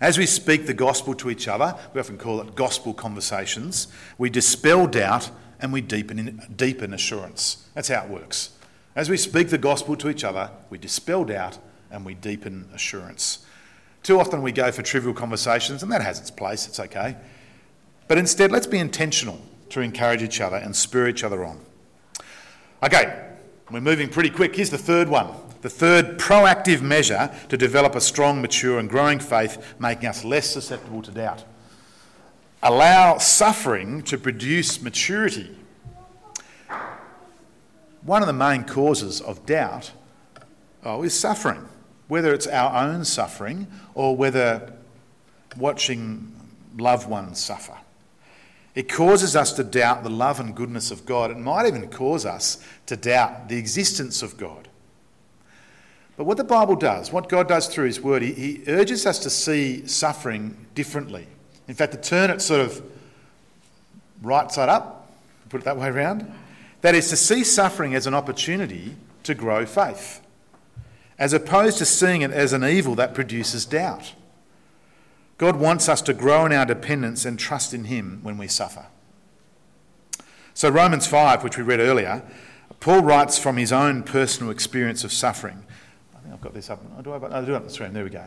As 0.00 0.18
we 0.18 0.26
speak 0.26 0.66
the 0.66 0.74
gospel 0.74 1.14
to 1.14 1.30
each 1.30 1.46
other, 1.46 1.76
we 1.94 2.00
often 2.00 2.18
call 2.18 2.40
it 2.40 2.54
gospel 2.54 2.92
conversations, 2.92 3.88
we 4.18 4.30
dispel 4.30 4.86
doubt 4.86 5.30
and 5.60 5.72
we 5.72 5.80
deepen, 5.80 6.42
deepen 6.54 6.92
assurance. 6.92 7.68
That's 7.74 7.88
how 7.88 8.04
it 8.04 8.10
works. 8.10 8.50
As 8.94 9.08
we 9.08 9.16
speak 9.16 9.48
the 9.48 9.58
gospel 9.58 9.96
to 9.96 10.08
each 10.08 10.24
other, 10.24 10.50
we 10.70 10.78
dispel 10.78 11.24
doubt 11.24 11.58
and 11.90 12.04
we 12.04 12.14
deepen 12.14 12.68
assurance. 12.74 13.44
Too 14.02 14.20
often 14.20 14.42
we 14.42 14.52
go 14.52 14.70
for 14.70 14.82
trivial 14.82 15.12
conversations, 15.12 15.82
and 15.82 15.90
that 15.90 16.02
has 16.02 16.20
its 16.20 16.30
place, 16.30 16.68
it's 16.68 16.78
okay. 16.78 17.16
But 18.08 18.18
instead, 18.18 18.52
let's 18.52 18.66
be 18.66 18.78
intentional 18.78 19.40
to 19.70 19.80
encourage 19.80 20.22
each 20.22 20.40
other 20.40 20.56
and 20.56 20.74
spur 20.76 21.08
each 21.08 21.24
other 21.24 21.44
on. 21.44 21.60
Okay, 22.82 23.32
we're 23.70 23.80
moving 23.80 24.08
pretty 24.08 24.30
quick. 24.30 24.54
Here's 24.54 24.70
the 24.70 24.78
third 24.78 25.08
one 25.08 25.28
the 25.62 25.70
third 25.70 26.18
proactive 26.18 26.82
measure 26.82 27.34
to 27.48 27.56
develop 27.56 27.96
a 27.96 28.00
strong, 28.00 28.40
mature, 28.40 28.78
and 28.78 28.88
growing 28.88 29.18
faith, 29.18 29.74
making 29.80 30.06
us 30.06 30.24
less 30.24 30.48
susceptible 30.48 31.02
to 31.02 31.10
doubt. 31.10 31.42
Allow 32.62 33.18
suffering 33.18 34.02
to 34.02 34.16
produce 34.18 34.80
maturity. 34.80 35.56
One 38.02 38.22
of 38.22 38.28
the 38.28 38.32
main 38.32 38.62
causes 38.62 39.20
of 39.20 39.44
doubt 39.46 39.90
oh, 40.84 41.02
is 41.02 41.18
suffering 41.18 41.68
whether 42.08 42.32
it's 42.32 42.46
our 42.46 42.86
own 42.86 43.04
suffering 43.04 43.66
or 43.94 44.16
whether 44.16 44.72
watching 45.56 46.32
loved 46.76 47.08
ones 47.08 47.42
suffer. 47.42 47.76
It 48.74 48.90
causes 48.90 49.34
us 49.34 49.52
to 49.54 49.64
doubt 49.64 50.02
the 50.02 50.10
love 50.10 50.38
and 50.38 50.54
goodness 50.54 50.90
of 50.90 51.06
God. 51.06 51.30
It 51.30 51.38
might 51.38 51.66
even 51.66 51.88
cause 51.88 52.26
us 52.26 52.62
to 52.86 52.96
doubt 52.96 53.48
the 53.48 53.56
existence 53.56 54.22
of 54.22 54.36
God. 54.36 54.68
But 56.16 56.24
what 56.24 56.36
the 56.36 56.44
Bible 56.44 56.76
does, 56.76 57.10
what 57.10 57.28
God 57.28 57.48
does 57.48 57.68
through 57.68 57.86
His 57.86 58.00
Word, 58.00 58.22
He, 58.22 58.32
he 58.32 58.62
urges 58.68 59.06
us 59.06 59.18
to 59.20 59.30
see 59.30 59.86
suffering 59.86 60.66
differently. 60.74 61.26
In 61.68 61.74
fact, 61.74 61.92
to 61.92 62.00
turn 62.00 62.30
it 62.30 62.40
sort 62.40 62.60
of 62.60 62.82
right 64.22 64.50
side 64.52 64.68
up, 64.68 65.10
put 65.48 65.62
it 65.62 65.64
that 65.64 65.76
way 65.76 65.88
around, 65.88 66.30
that 66.82 66.94
is 66.94 67.08
to 67.08 67.16
see 67.16 67.44
suffering 67.44 67.94
as 67.94 68.06
an 68.06 68.14
opportunity 68.14 68.94
to 69.24 69.34
grow 69.34 69.66
faith 69.66 70.20
as 71.18 71.32
opposed 71.32 71.78
to 71.78 71.84
seeing 71.84 72.22
it 72.22 72.30
as 72.30 72.52
an 72.52 72.64
evil 72.64 72.94
that 72.94 73.14
produces 73.14 73.64
doubt. 73.64 74.14
God 75.38 75.56
wants 75.56 75.88
us 75.88 76.00
to 76.02 76.14
grow 76.14 76.46
in 76.46 76.52
our 76.52 76.66
dependence 76.66 77.24
and 77.24 77.38
trust 77.38 77.74
in 77.74 77.84
Him 77.84 78.20
when 78.22 78.38
we 78.38 78.48
suffer. 78.48 78.86
So, 80.54 80.70
Romans 80.70 81.06
5, 81.06 81.44
which 81.44 81.58
we 81.58 81.62
read 81.62 81.80
earlier, 81.80 82.22
Paul 82.80 83.02
writes 83.02 83.38
from 83.38 83.56
his 83.56 83.72
own 83.72 84.02
personal 84.02 84.50
experience 84.50 85.04
of 85.04 85.12
suffering. 85.12 85.64
I 86.14 86.20
think 86.20 86.34
I've 86.34 86.40
got 86.40 86.54
this 86.54 86.70
up. 86.70 86.82
Oh, 86.96 87.02
do 87.02 87.12
I, 87.12 87.16
oh, 87.16 87.44
do 87.44 87.52
it 87.52 87.56
on 87.56 87.64
the 87.64 87.70
screen. 87.70 87.92
There 87.92 88.04
we 88.04 88.10
go. 88.10 88.24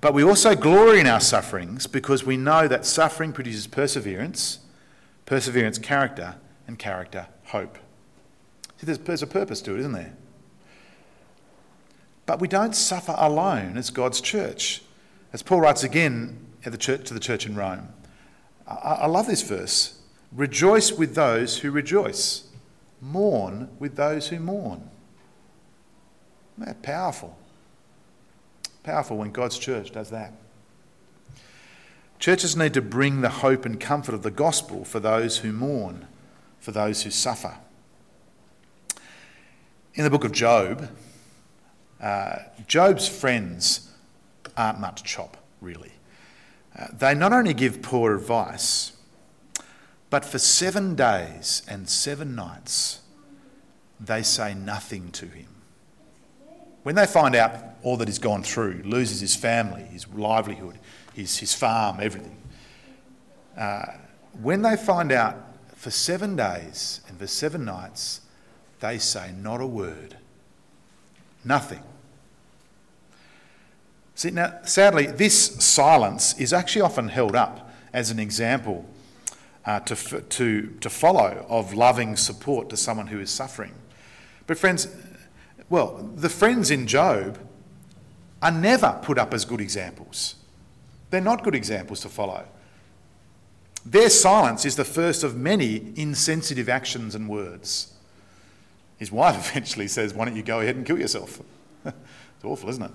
But 0.00 0.14
we 0.14 0.24
also 0.24 0.54
glory 0.54 1.00
in 1.00 1.06
our 1.06 1.20
sufferings 1.20 1.86
because 1.86 2.24
we 2.24 2.36
know 2.36 2.66
that 2.68 2.84
suffering 2.84 3.32
produces 3.32 3.66
perseverance, 3.66 4.58
perseverance, 5.26 5.78
character, 5.78 6.36
and 6.66 6.78
character, 6.78 7.28
hope. 7.46 7.78
See, 8.78 8.86
there's, 8.86 8.98
there's 8.98 9.22
a 9.22 9.28
purpose 9.28 9.62
to 9.62 9.74
it, 9.74 9.80
isn't 9.80 9.92
there? 9.92 10.12
But 12.32 12.40
we 12.40 12.48
don't 12.48 12.74
suffer 12.74 13.14
alone 13.18 13.76
as 13.76 13.90
God's 13.90 14.18
church. 14.18 14.80
As 15.34 15.42
Paul 15.42 15.60
writes 15.60 15.84
again 15.84 16.38
the 16.64 16.78
church, 16.78 17.04
to 17.08 17.12
the 17.12 17.20
church 17.20 17.44
in 17.44 17.54
Rome. 17.54 17.90
I, 18.66 19.00
I 19.02 19.06
love 19.06 19.26
this 19.26 19.42
verse. 19.42 20.00
Rejoice 20.32 20.92
with 20.92 21.14
those 21.14 21.58
who 21.58 21.70
rejoice, 21.70 22.48
mourn 23.02 23.68
with 23.78 23.96
those 23.96 24.28
who 24.28 24.38
mourn. 24.38 24.88
Isn't 26.58 26.80
powerful? 26.82 27.36
Powerful 28.82 29.18
when 29.18 29.30
God's 29.30 29.58
church 29.58 29.92
does 29.92 30.08
that. 30.08 30.32
Churches 32.18 32.56
need 32.56 32.72
to 32.72 32.80
bring 32.80 33.20
the 33.20 33.28
hope 33.28 33.66
and 33.66 33.78
comfort 33.78 34.14
of 34.14 34.22
the 34.22 34.30
gospel 34.30 34.86
for 34.86 35.00
those 35.00 35.36
who 35.36 35.52
mourn, 35.52 36.06
for 36.60 36.72
those 36.72 37.02
who 37.02 37.10
suffer. 37.10 37.58
In 39.92 40.02
the 40.04 40.08
book 40.08 40.24
of 40.24 40.32
Job, 40.32 40.88
uh, 42.02 42.38
Job's 42.66 43.08
friends 43.08 43.90
aren't 44.56 44.80
much 44.80 45.04
chop, 45.04 45.36
really. 45.60 45.92
Uh, 46.78 46.88
they 46.92 47.14
not 47.14 47.32
only 47.32 47.54
give 47.54 47.80
poor 47.80 48.14
advice, 48.14 48.92
but 50.10 50.24
for 50.24 50.38
seven 50.38 50.94
days 50.94 51.62
and 51.68 51.88
seven 51.88 52.34
nights, 52.34 53.00
they 54.00 54.22
say 54.22 54.52
nothing 54.52 55.10
to 55.12 55.26
him. 55.26 55.46
When 56.82 56.96
they 56.96 57.06
find 57.06 57.36
out 57.36 57.56
all 57.82 57.96
that 57.98 58.08
he's 58.08 58.18
gone 58.18 58.42
through, 58.42 58.82
loses 58.84 59.20
his 59.20 59.36
family, 59.36 59.82
his 59.84 60.08
livelihood, 60.08 60.78
his, 61.14 61.38
his 61.38 61.54
farm, 61.54 61.98
everything, 62.00 62.36
uh, 63.56 63.84
when 64.40 64.62
they 64.62 64.76
find 64.76 65.12
out 65.12 65.36
for 65.76 65.90
seven 65.90 66.34
days 66.36 67.00
and 67.08 67.18
for 67.18 67.26
seven 67.26 67.64
nights, 67.64 68.22
they 68.80 68.98
say 68.98 69.32
not 69.40 69.60
a 69.60 69.66
word. 69.66 70.16
Nothing. 71.44 71.82
See, 74.14 74.30
now, 74.30 74.58
sadly, 74.64 75.06
this 75.06 75.64
silence 75.64 76.38
is 76.38 76.52
actually 76.52 76.82
often 76.82 77.08
held 77.08 77.34
up 77.34 77.70
as 77.92 78.10
an 78.10 78.18
example 78.18 78.86
uh, 79.64 79.80
to, 79.80 80.20
to, 80.20 80.66
to 80.80 80.90
follow 80.90 81.46
of 81.48 81.72
loving 81.74 82.16
support 82.16 82.68
to 82.70 82.76
someone 82.76 83.06
who 83.06 83.20
is 83.20 83.30
suffering. 83.30 83.74
But, 84.46 84.58
friends, 84.58 84.88
well, 85.68 86.10
the 86.14 86.28
friends 86.28 86.70
in 86.70 86.86
Job 86.86 87.38
are 88.42 88.50
never 88.50 88.98
put 89.02 89.18
up 89.18 89.32
as 89.32 89.44
good 89.44 89.60
examples. 89.60 90.34
They're 91.10 91.20
not 91.20 91.44
good 91.44 91.54
examples 91.54 92.00
to 92.00 92.08
follow. 92.08 92.46
Their 93.84 94.10
silence 94.10 94.64
is 94.64 94.76
the 94.76 94.84
first 94.84 95.24
of 95.24 95.36
many 95.36 95.92
insensitive 95.96 96.68
actions 96.68 97.14
and 97.14 97.28
words. 97.28 97.94
His 98.98 99.10
wife 99.10 99.50
eventually 99.50 99.88
says, 99.88 100.14
Why 100.14 100.24
don't 100.24 100.36
you 100.36 100.42
go 100.42 100.60
ahead 100.60 100.76
and 100.76 100.86
kill 100.86 100.98
yourself? 100.98 101.40
it's 101.84 101.94
awful, 102.44 102.68
isn't 102.68 102.84
it? 102.84 102.90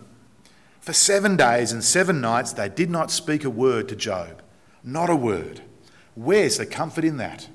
For 0.87 0.93
seven 0.93 1.35
days 1.35 1.73
and 1.73 1.83
seven 1.83 2.21
nights 2.21 2.53
they 2.53 2.69
did 2.69 2.89
not 2.89 3.11
speak 3.11 3.43
a 3.43 3.49
word 3.49 3.89
to 3.89 3.95
Job. 3.97 4.41
Not 4.85 5.09
a 5.09 5.17
word. 5.17 5.59
Where's 6.15 6.59
the 6.59 6.65
comfort 6.65 7.03
in 7.03 7.17
that? 7.17 7.49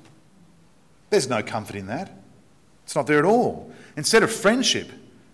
There's 1.09 1.27
no 1.27 1.41
comfort 1.41 1.75
in 1.75 1.87
that. 1.87 2.15
It's 2.83 2.95
not 2.95 3.07
there 3.07 3.17
at 3.17 3.25
all. 3.25 3.73
Instead 3.97 4.21
of 4.21 4.31
friendship, 4.31 4.91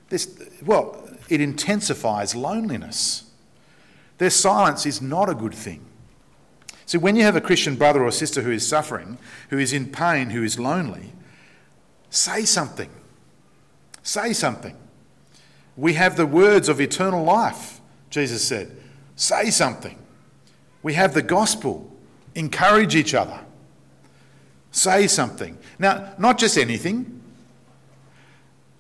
this, 0.08 0.42
well, 0.64 1.10
it 1.28 1.42
intensifies 1.42 2.36
loneliness. 2.36 3.30
Their 4.18 4.30
silence 4.30 4.86
is 4.86 5.02
not 5.02 5.28
a 5.28 5.36
good 5.36 5.54
thing. 5.54 5.86
See, 6.86 6.98
when 6.98 7.18
you 7.18 7.24
have 7.24 7.36
a 7.36 7.42
Christian 7.42 7.76
brother 7.76 8.02
or 8.02 8.12
sister 8.14 8.44
who 8.44 8.52
is 8.52 8.66
suffering, 8.66 9.18
who 9.50 9.58
is 9.58 9.74
in 9.74 9.92
pain, 9.92 10.30
who 10.30 10.44
is 10.44 10.58
lonely, 10.58 11.12
say 12.10 12.46
something. 12.46 12.92
Say 14.04 14.32
something. 14.32 14.78
We 15.76 15.96
have 15.96 16.16
the 16.16 16.26
words 16.26 16.70
of 16.70 16.80
eternal 16.80 17.26
life, 17.26 17.79
Jesus 18.10 18.48
said. 18.48 18.76
Say 19.16 19.50
something. 19.50 19.98
We 20.82 20.94
have 20.94 21.14
the 21.14 21.22
gospel. 21.22 21.92
Encourage 22.36 22.96
each 22.96 23.14
other. 23.14 23.40
Say 24.72 25.08
something. 25.08 25.58
Now, 25.78 26.14
not 26.18 26.38
just 26.38 26.58
anything. 26.58 27.22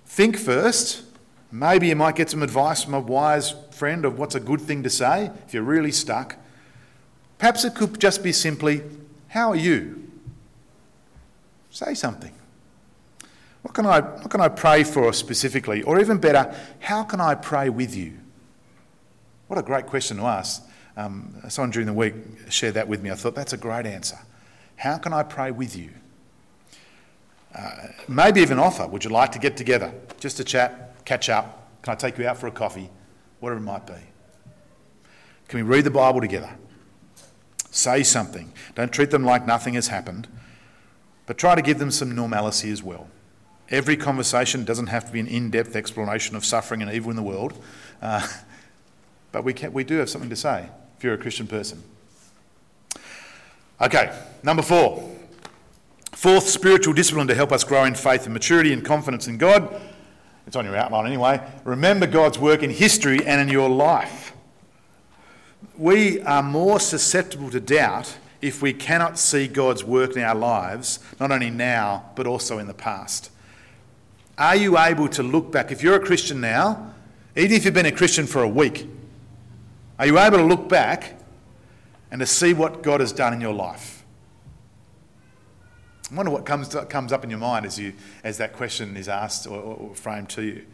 Think 0.06 0.38
first. 0.38 1.04
Maybe 1.52 1.88
you 1.88 1.96
might 1.96 2.16
get 2.16 2.30
some 2.30 2.44
advice 2.44 2.84
from 2.84 2.94
a 2.94 3.00
wise 3.00 3.56
friend 3.72 4.06
of 4.06 4.20
what's 4.20 4.36
a 4.36 4.40
good 4.40 4.62
thing 4.62 4.84
to 4.84 4.90
say 4.90 5.32
if 5.48 5.54
you're 5.54 5.64
really 5.64 5.92
stuck. 5.92 6.36
Perhaps 7.38 7.66
it 7.66 7.74
could 7.74 8.00
just 8.00 8.22
be 8.22 8.32
simply, 8.32 8.84
How 9.30 9.50
are 9.50 9.56
you? 9.56 10.12
Say 11.72 11.94
something. 11.94 12.34
What 13.62 13.74
can, 13.74 13.86
I, 13.86 14.00
what 14.02 14.30
can 14.30 14.42
I 14.42 14.48
pray 14.48 14.84
for 14.84 15.12
specifically? 15.14 15.82
Or 15.84 16.00
even 16.00 16.18
better, 16.18 16.56
how 16.80 17.04
can 17.04 17.20
I 17.20 17.36
pray 17.36 17.70
with 17.70 17.96
you? 17.96 18.19
What 19.50 19.58
a 19.58 19.64
great 19.64 19.88
question 19.88 20.18
to 20.18 20.24
ask. 20.26 20.64
Um, 20.96 21.42
someone 21.50 21.72
during 21.72 21.88
the 21.88 21.94
week 21.94 22.14
shared 22.50 22.76
that 22.76 22.88
with 22.88 23.02
me. 23.02 23.10
I 23.10 23.16
thought 23.16 23.34
that's 23.34 23.52
a 23.52 23.58
great 23.58 23.88
answer. 23.88 24.20
How 24.76 25.00
can 25.00 25.12
I 25.12 25.24
pray 25.24 25.50
with 25.50 25.76
you? 25.76 25.90
Uh, 27.56 27.88
maybe 28.08 28.42
even 28.42 28.60
offer, 28.60 28.86
would 28.86 29.04
you 29.04 29.10
like 29.10 29.32
to 29.32 29.40
get 29.40 29.58
together 29.58 29.92
just 30.20 30.38
to 30.38 30.44
chat, 30.44 31.04
catch 31.04 31.30
up? 31.30 31.68
Can 31.82 31.94
I 31.94 31.96
take 31.96 32.20
you 32.20 32.28
out 32.28 32.38
for 32.38 32.46
a 32.46 32.52
coffee? 32.52 32.92
Whatever 33.40 33.60
it 33.60 33.64
might 33.64 33.88
be. 33.88 33.94
Can 35.48 35.58
we 35.58 35.64
read 35.64 35.84
the 35.84 35.90
Bible 35.90 36.22
together? 36.22 36.52
Say 37.72 38.04
something. 38.04 38.54
Don't 38.76 38.94
treat 38.94 39.10
them 39.10 39.24
like 39.24 39.48
nothing 39.48 39.74
has 39.74 39.88
happened, 39.88 40.28
but 41.26 41.40
try 41.40 41.56
to 41.56 41.64
give 41.64 41.80
them 41.80 41.90
some 41.90 42.14
normalcy 42.14 42.70
as 42.70 42.84
well. 42.84 43.10
Every 43.70 43.98
conversation 43.98 44.64
doesn't 44.64 44.88
have 44.88 45.06
to 45.06 45.12
be 45.12 45.20
an 45.20 45.28
in 45.28 45.50
depth 45.50 45.76
explanation 45.76 46.36
of 46.36 46.46
suffering 46.46 46.84
and 46.84 46.92
evil 46.92 47.10
in 47.10 47.16
the 47.16 47.24
world, 47.24 47.60
uh, 48.00 48.28
but 49.32 49.44
we, 49.44 49.54
can, 49.54 49.74
we 49.74 49.84
do 49.84 49.98
have 49.98 50.10
something 50.10 50.30
to 50.30 50.36
say 50.36 50.68
if 50.98 51.04
you're 51.04 51.14
a 51.14 51.18
Christian 51.18 51.48
person. 51.48 51.84
Okay, 53.82 54.18
number 54.44 54.64
four. 54.64 55.16
Fourth, 56.12 56.50
spiritual 56.50 56.94
discipline 56.94 57.28
to 57.28 57.36
help 57.36 57.52
us 57.52 57.64
grow 57.64 57.86
in 57.86 57.96
faith 57.96 58.26
and 58.26 58.34
maturity 58.34 58.74
and 58.74 58.84
confidence 58.84 59.28
in 59.28 59.38
God. 59.38 59.82
It's 60.46 60.56
on 60.56 60.66
your 60.66 60.76
outline 60.76 61.06
anyway. 61.06 61.42
Remember 61.64 62.08
God's 62.08 62.38
work 62.40 62.64
in 62.64 62.72
history 62.72 63.26
and 63.26 63.40
in 63.40 63.48
your 63.48 63.70
life 63.70 64.34
we 65.80 66.22
are 66.22 66.44
more 66.44 66.80
susceptible 66.80 67.50
to 67.50 67.60
doubt 67.60 68.18
if 68.42 68.62
we 68.62 68.74
cannot 68.74 69.18
see 69.18 69.48
God's 69.48 69.84
work 69.84 70.16
in 70.16 70.22
our 70.22 70.36
lives, 70.36 71.00
not 71.20 71.32
only 71.32 71.50
now, 71.50 72.12
but 72.16 72.28
also 72.28 72.58
in 72.58 72.68
the 72.68 72.74
past. 72.74 73.32
Are 74.38 74.56
you 74.56 74.78
able 74.78 75.08
to 75.10 75.24
look 75.24 75.52
back? 75.52 75.72
If 75.72 75.82
you're 75.82 75.96
a 75.96 76.06
Christian 76.06 76.42
now, 76.42 76.94
even 77.36 77.54
if 77.54 77.66
you've 77.66 77.74
been 77.74 77.86
a 77.86 77.92
Christian 77.92 78.28
for 78.28 78.44
a 78.44 78.48
week, 78.48 78.88
are 80.00 80.08
you 80.08 80.18
able 80.18 80.38
to 80.38 80.44
look 80.44 80.70
back 80.70 81.20
and 82.10 82.20
to 82.20 82.26
see 82.26 82.54
what 82.54 82.82
God 82.82 83.02
has 83.02 83.12
done 83.12 83.34
in 83.34 83.42
your 83.42 83.54
life? 83.54 84.06
I 86.12 86.16
wonder 86.16 86.32
what 86.32 86.46
comes, 86.46 86.74
comes 86.90 87.14
up 87.14 87.24
in 87.24 87.30
your 87.30 87.38
mind 87.38 87.66
as, 87.66 87.78
you, 87.78 87.94
as 88.24 88.38
that 88.38 88.54
question 88.54 88.98
is 88.98 89.08
asked 89.08 89.46
or, 89.46 89.60
or 89.60 89.96
framed 89.96 90.30
to 90.30 90.42
you. 90.42 90.66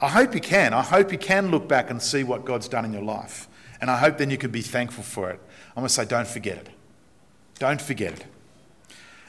I 0.00 0.08
hope 0.08 0.34
you 0.34 0.40
can. 0.40 0.74
I 0.74 0.82
hope 0.82 1.12
you 1.12 1.18
can 1.18 1.50
look 1.50 1.68
back 1.68 1.90
and 1.90 2.02
see 2.02 2.24
what 2.24 2.44
God's 2.44 2.68
done 2.68 2.84
in 2.84 2.92
your 2.92 3.02
life. 3.02 3.48
And 3.80 3.90
I 3.90 3.96
hope 3.98 4.18
then 4.18 4.30
you 4.30 4.36
can 4.36 4.50
be 4.50 4.62
thankful 4.62 5.04
for 5.04 5.30
it. 5.30 5.40
I'm 5.70 5.82
going 5.82 5.88
to 5.88 5.94
say, 5.94 6.04
don't 6.04 6.28
forget 6.28 6.58
it. 6.58 6.68
Don't 7.58 7.80
forget 7.80 8.14
it. 8.14 8.26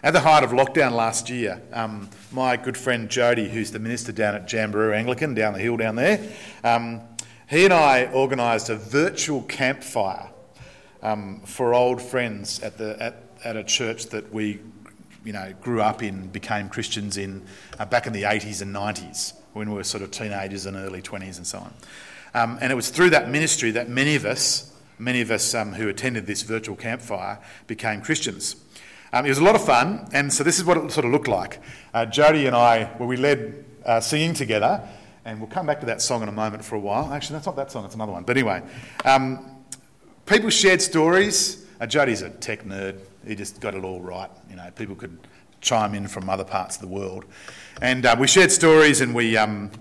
At 0.04 0.14
the 0.14 0.22
height 0.22 0.44
of 0.44 0.50
lockdown 0.50 0.94
last 0.94 1.30
year, 1.30 1.62
um, 1.72 2.10
my 2.32 2.58
good 2.58 2.76
friend 2.76 3.08
Jody, 3.08 3.48
who's 3.48 3.72
the 3.72 3.78
minister 3.78 4.12
down 4.12 4.34
at 4.34 4.48
Jamberoo 4.48 4.96
Anglican, 4.96 5.36
down 5.36 5.54
the 5.54 5.60
hill 5.60 5.78
down 5.78 5.96
there, 5.96 6.20
um, 6.64 7.02
he 7.52 7.66
and 7.66 7.74
I 7.74 8.10
organised 8.14 8.70
a 8.70 8.78
virtual 8.78 9.42
campfire 9.42 10.30
um, 11.04 11.42
for 11.42 11.74
old 11.74 12.02
friends 12.02 12.62
at, 12.62 12.78
the, 12.78 12.96
at, 13.04 13.24
at 13.44 13.58
a 13.58 13.64
church 13.66 14.06
that 14.08 14.34
we 14.34 14.62
you 15.26 15.34
know, 15.34 15.54
grew 15.62 15.82
up 15.82 16.02
in, 16.02 16.28
became 16.28 16.70
Christians 16.70 17.18
in 17.18 17.46
uh, 17.78 17.84
back 17.84 18.08
in 18.08 18.14
the 18.14 18.24
80s 18.24 18.62
and 18.62 18.74
90s 18.74 19.34
when 19.52 19.70
we 19.70 19.76
were 19.76 19.84
sort 19.84 20.02
of 20.02 20.12
teenagers 20.12 20.66
and 20.66 20.78
early 20.78 21.02
20s 21.02 21.36
and 21.36 21.46
so 21.46 21.58
on. 21.58 21.74
Um, 22.34 22.58
and 22.62 22.72
it 22.72 22.76
was 22.76 22.90
through 22.90 23.10
that 23.10 23.30
ministry 23.30 23.72
that 23.72 23.90
many 23.90 24.16
of 24.16 24.24
us, 24.24 24.74
many 24.98 25.20
of 25.20 25.30
us 25.30 25.54
um, 25.54 25.74
who 25.74 25.90
attended 25.90 26.26
this 26.26 26.44
virtual 26.44 26.78
campfire, 26.78 27.38
became 27.68 28.00
Christians. 28.00 28.56
Um, 29.12 29.26
it 29.26 29.30
was 29.30 29.40
a 29.40 29.44
lot 29.44 29.56
of 29.56 29.66
fun, 29.66 30.08
and 30.14 30.32
so 30.32 30.46
this 30.46 30.58
is 30.58 30.64
what 30.64 30.78
it 30.78 30.90
sort 30.90 31.06
of 31.06 31.12
looked 31.12 31.28
like. 31.28 31.60
Uh, 31.94 32.06
Jody 32.06 32.46
and 32.46 32.56
I, 32.56 32.90
well, 32.98 33.10
we 33.10 33.18
led 33.18 33.66
uh, 33.86 34.00
singing 34.00 34.34
together, 34.34 34.88
and 35.26 35.40
we'll 35.40 35.50
come 35.50 35.66
back 35.66 35.80
to 35.82 35.86
that 35.86 36.02
song 36.02 36.24
in 36.24 36.30
a 36.30 36.32
moment 36.32 36.64
for 36.64 36.76
a 36.76 36.80
while. 36.80 37.12
Actually, 37.14 37.36
that's 37.36 37.46
not 37.46 37.56
that 37.56 37.72
song, 37.72 37.86
it's 37.86 37.96
another 37.96 38.12
one. 38.12 38.24
But 38.24 38.38
anyway, 38.38 38.64
um, 39.06 39.64
people 40.26 40.50
shared 40.50 40.82
stories. 40.82 41.66
Uh, 41.80 41.86
Jody's 41.86 42.22
a 42.22 42.30
tech 42.30 42.64
nerd, 42.64 43.00
he 43.26 43.36
just 43.36 43.60
got 43.60 43.76
it 43.76 43.84
all 43.84 44.02
right. 44.02 44.30
You 44.50 44.56
know, 44.56 44.70
people 44.76 44.96
could 44.96 45.18
chime 45.62 45.94
in 45.94 46.08
from 46.08 46.30
other 46.30 46.44
parts 46.44 46.76
of 46.76 46.82
the 46.82 46.88
world. 46.88 47.26
And 47.82 48.06
uh, 48.06 48.16
we 48.20 48.28
shared 48.28 48.52
stories 48.52 49.02
and 49.02 49.14
we, 49.14 49.38
um, 49.38 49.72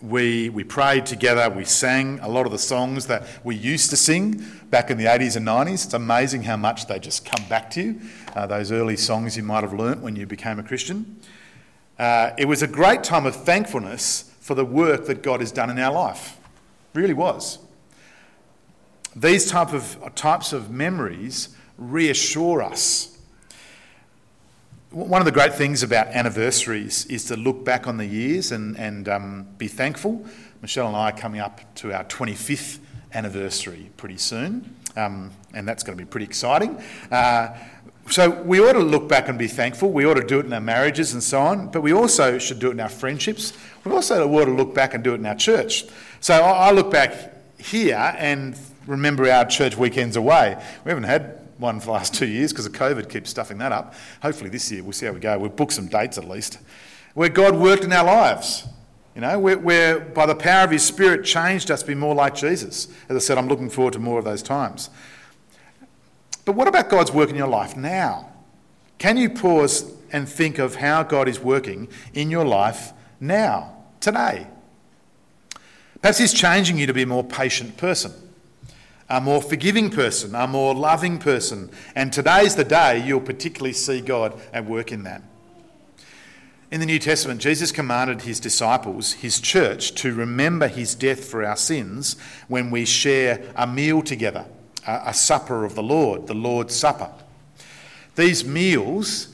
we, 0.00 0.48
we 0.48 0.64
prayed 0.64 1.06
together, 1.06 1.48
we 1.50 1.64
sang 1.64 2.18
a 2.20 2.28
lot 2.28 2.46
of 2.46 2.52
the 2.52 2.58
songs 2.58 3.06
that 3.06 3.26
we 3.44 3.54
used 3.54 3.90
to 3.90 3.96
sing 3.96 4.44
back 4.70 4.90
in 4.90 4.98
the 4.98 5.04
80s 5.04 5.36
and 5.36 5.46
90s. 5.46 5.84
It's 5.86 5.94
amazing 5.94 6.42
how 6.42 6.56
much 6.56 6.86
they 6.86 6.98
just 6.98 7.24
come 7.24 7.46
back 7.48 7.70
to 7.70 7.82
you, 7.82 8.00
uh, 8.34 8.46
those 8.46 8.72
early 8.72 8.96
songs 8.96 9.36
you 9.36 9.42
might 9.42 9.62
have 9.62 9.72
learnt 9.74 10.00
when 10.00 10.16
you 10.16 10.26
became 10.26 10.58
a 10.58 10.62
Christian. 10.62 11.20
Uh, 11.98 12.30
it 12.38 12.46
was 12.46 12.62
a 12.62 12.66
great 12.66 13.02
time 13.02 13.24
of 13.26 13.34
thankfulness 13.36 14.25
for 14.46 14.54
the 14.54 14.64
work 14.64 15.06
that 15.06 15.24
God 15.24 15.40
has 15.40 15.50
done 15.50 15.70
in 15.70 15.78
our 15.80 15.92
life. 15.92 16.38
Really 16.94 17.14
was. 17.14 17.58
These 19.16 19.50
type 19.50 19.72
of, 19.72 20.14
types 20.14 20.52
of 20.52 20.70
memories 20.70 21.48
reassure 21.76 22.62
us 22.62 23.12
one 24.90 25.20
of 25.20 25.26
the 25.26 25.32
great 25.32 25.52
things 25.52 25.82
about 25.82 26.06
anniversaries 26.06 27.06
is 27.06 27.24
to 27.24 27.36
look 27.36 27.64
back 27.64 27.86
on 27.88 27.96
the 27.96 28.06
years 28.06 28.52
and, 28.52 28.78
and 28.78 29.08
um, 29.08 29.46
be 29.58 29.66
thankful. 29.66 30.24
Michelle 30.62 30.86
and 30.86 30.96
I 30.96 31.10
are 31.10 31.12
coming 31.12 31.40
up 31.40 31.60
to 31.76 31.92
our 31.92 32.04
25th 32.04 32.78
anniversary 33.12 33.90
pretty 33.96 34.16
soon, 34.16 34.74
um, 34.96 35.32
and 35.52 35.66
that's 35.66 35.82
going 35.82 35.98
to 35.98 36.02
be 36.02 36.08
pretty 36.08 36.24
exciting. 36.24 36.80
Uh, 37.10 37.48
so 38.08 38.30
we 38.42 38.60
ought 38.60 38.74
to 38.74 38.80
look 38.80 39.08
back 39.08 39.28
and 39.28 39.38
be 39.38 39.48
thankful. 39.48 39.90
We 39.90 40.06
ought 40.06 40.14
to 40.14 40.24
do 40.24 40.38
it 40.38 40.46
in 40.46 40.52
our 40.52 40.60
marriages 40.60 41.12
and 41.12 41.22
so 41.22 41.40
on, 41.40 41.68
but 41.68 41.80
we 41.80 41.92
also 41.92 42.38
should 42.38 42.58
do 42.58 42.68
it 42.68 42.72
in 42.72 42.80
our 42.80 42.88
friendships. 42.88 43.52
We 43.84 43.92
also 43.92 44.28
ought 44.30 44.44
to 44.44 44.52
look 44.52 44.74
back 44.74 44.94
and 44.94 45.02
do 45.02 45.12
it 45.12 45.16
in 45.16 45.26
our 45.26 45.34
church. 45.34 45.84
So 46.20 46.34
I, 46.34 46.70
look 46.70 46.90
back 46.90 47.34
here 47.58 48.14
and 48.18 48.56
remember 48.86 49.30
our 49.30 49.44
church 49.44 49.76
weekends 49.76 50.16
away. 50.16 50.56
We 50.84 50.90
haven't 50.90 51.04
had 51.04 51.40
one 51.58 51.80
for 51.80 51.86
the 51.86 51.92
last 51.92 52.14
two 52.14 52.26
years 52.26 52.52
because 52.52 52.66
of 52.66 52.72
COVID 52.72 53.08
keeps 53.08 53.30
stuffing 53.30 53.58
that 53.58 53.72
up. 53.72 53.94
Hopefully 54.22 54.50
this 54.50 54.70
year 54.70 54.82
we'll 54.82 54.92
see 54.92 55.06
how 55.06 55.12
we 55.12 55.20
go. 55.20 55.38
We've 55.38 55.54
booked 55.54 55.72
some 55.72 55.88
dates 55.88 56.18
at 56.18 56.28
least. 56.28 56.58
where 57.14 57.30
God 57.30 57.56
worked 57.56 57.82
in 57.82 57.92
our 57.92 58.04
lives. 58.04 58.68
You 59.14 59.22
know, 59.22 59.38
where, 59.38 59.56
where 59.56 59.98
by 59.98 60.26
the 60.26 60.34
power 60.34 60.64
of 60.64 60.70
His 60.70 60.84
Spirit 60.84 61.24
changed 61.24 61.70
us 61.70 61.80
to 61.80 61.86
be 61.86 61.94
more 61.94 62.14
like 62.14 62.34
Jesus. 62.34 62.88
As 63.08 63.16
I 63.16 63.20
said, 63.20 63.38
I'm 63.38 63.48
looking 63.48 63.70
forward 63.70 63.94
to 63.94 63.98
more 63.98 64.18
of 64.18 64.26
those 64.26 64.42
times. 64.42 64.90
But 66.46 66.54
what 66.54 66.68
about 66.68 66.88
God's 66.88 67.12
work 67.12 67.28
in 67.28 67.36
your 67.36 67.48
life 67.48 67.76
now? 67.76 68.30
Can 68.98 69.18
you 69.18 69.28
pause 69.28 69.92
and 70.12 70.26
think 70.28 70.58
of 70.58 70.76
how 70.76 71.02
God 71.02 71.28
is 71.28 71.40
working 71.40 71.88
in 72.14 72.30
your 72.30 72.46
life 72.46 72.92
now, 73.20 73.74
today? 74.00 74.46
Perhaps 76.00 76.18
He's 76.18 76.32
changing 76.32 76.78
you 76.78 76.86
to 76.86 76.94
be 76.94 77.02
a 77.02 77.06
more 77.06 77.24
patient 77.24 77.76
person, 77.76 78.12
a 79.10 79.20
more 79.20 79.42
forgiving 79.42 79.90
person, 79.90 80.34
a 80.36 80.46
more 80.46 80.72
loving 80.72 81.18
person. 81.18 81.68
And 81.96 82.12
today's 82.12 82.54
the 82.54 82.64
day 82.64 83.04
you'll 83.04 83.20
particularly 83.20 83.72
see 83.72 84.00
God 84.00 84.40
at 84.52 84.64
work 84.64 84.92
in 84.92 85.02
that. 85.02 85.22
In 86.70 86.78
the 86.78 86.86
New 86.86 87.00
Testament, 87.00 87.40
Jesus 87.40 87.72
commanded 87.72 88.22
his 88.22 88.38
disciples, 88.38 89.14
his 89.14 89.40
church, 89.40 89.94
to 89.96 90.14
remember 90.14 90.68
his 90.68 90.94
death 90.94 91.24
for 91.24 91.44
our 91.44 91.56
sins 91.56 92.16
when 92.46 92.70
we 92.70 92.84
share 92.84 93.52
a 93.56 93.66
meal 93.66 94.00
together, 94.00 94.46
a, 94.86 95.12
supper 95.12 95.64
of 95.64 95.74
the 95.74 95.82
Lord, 95.82 96.26
the 96.26 96.34
Lord's 96.34 96.74
Supper. 96.74 97.10
These 98.14 98.44
meals, 98.44 99.28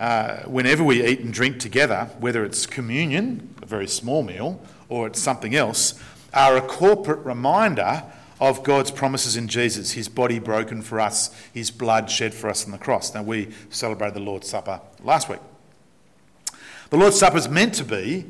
uh, 0.00 0.38
whenever 0.42 0.84
we 0.84 1.06
eat 1.06 1.20
and 1.20 1.32
drink 1.32 1.58
together, 1.58 2.10
whether 2.18 2.44
it's 2.44 2.66
communion, 2.66 3.54
a 3.62 3.66
very 3.66 3.86
small 3.86 4.22
meal, 4.22 4.60
or 4.88 5.06
it's 5.06 5.20
something 5.20 5.54
else, 5.54 6.00
are 6.34 6.56
a 6.56 6.62
corporate 6.62 7.24
reminder 7.24 8.02
of 8.40 8.62
God's 8.62 8.90
promises 8.90 9.36
in 9.36 9.48
Jesus, 9.48 9.92
his 9.92 10.08
body 10.08 10.38
broken 10.38 10.82
for 10.82 11.00
us, 11.00 11.34
his 11.54 11.70
blood 11.70 12.10
shed 12.10 12.34
for 12.34 12.50
us 12.50 12.66
on 12.66 12.72
the 12.72 12.78
cross. 12.78 13.14
Now, 13.14 13.22
we 13.22 13.48
celebrated 13.70 14.14
the 14.14 14.20
Lord's 14.20 14.48
Supper 14.48 14.80
last 15.02 15.28
week. 15.28 15.40
The 16.90 16.98
Lord's 16.98 17.18
Supper 17.18 17.38
is 17.38 17.48
meant 17.48 17.74
to 17.74 17.84
be, 17.84 18.26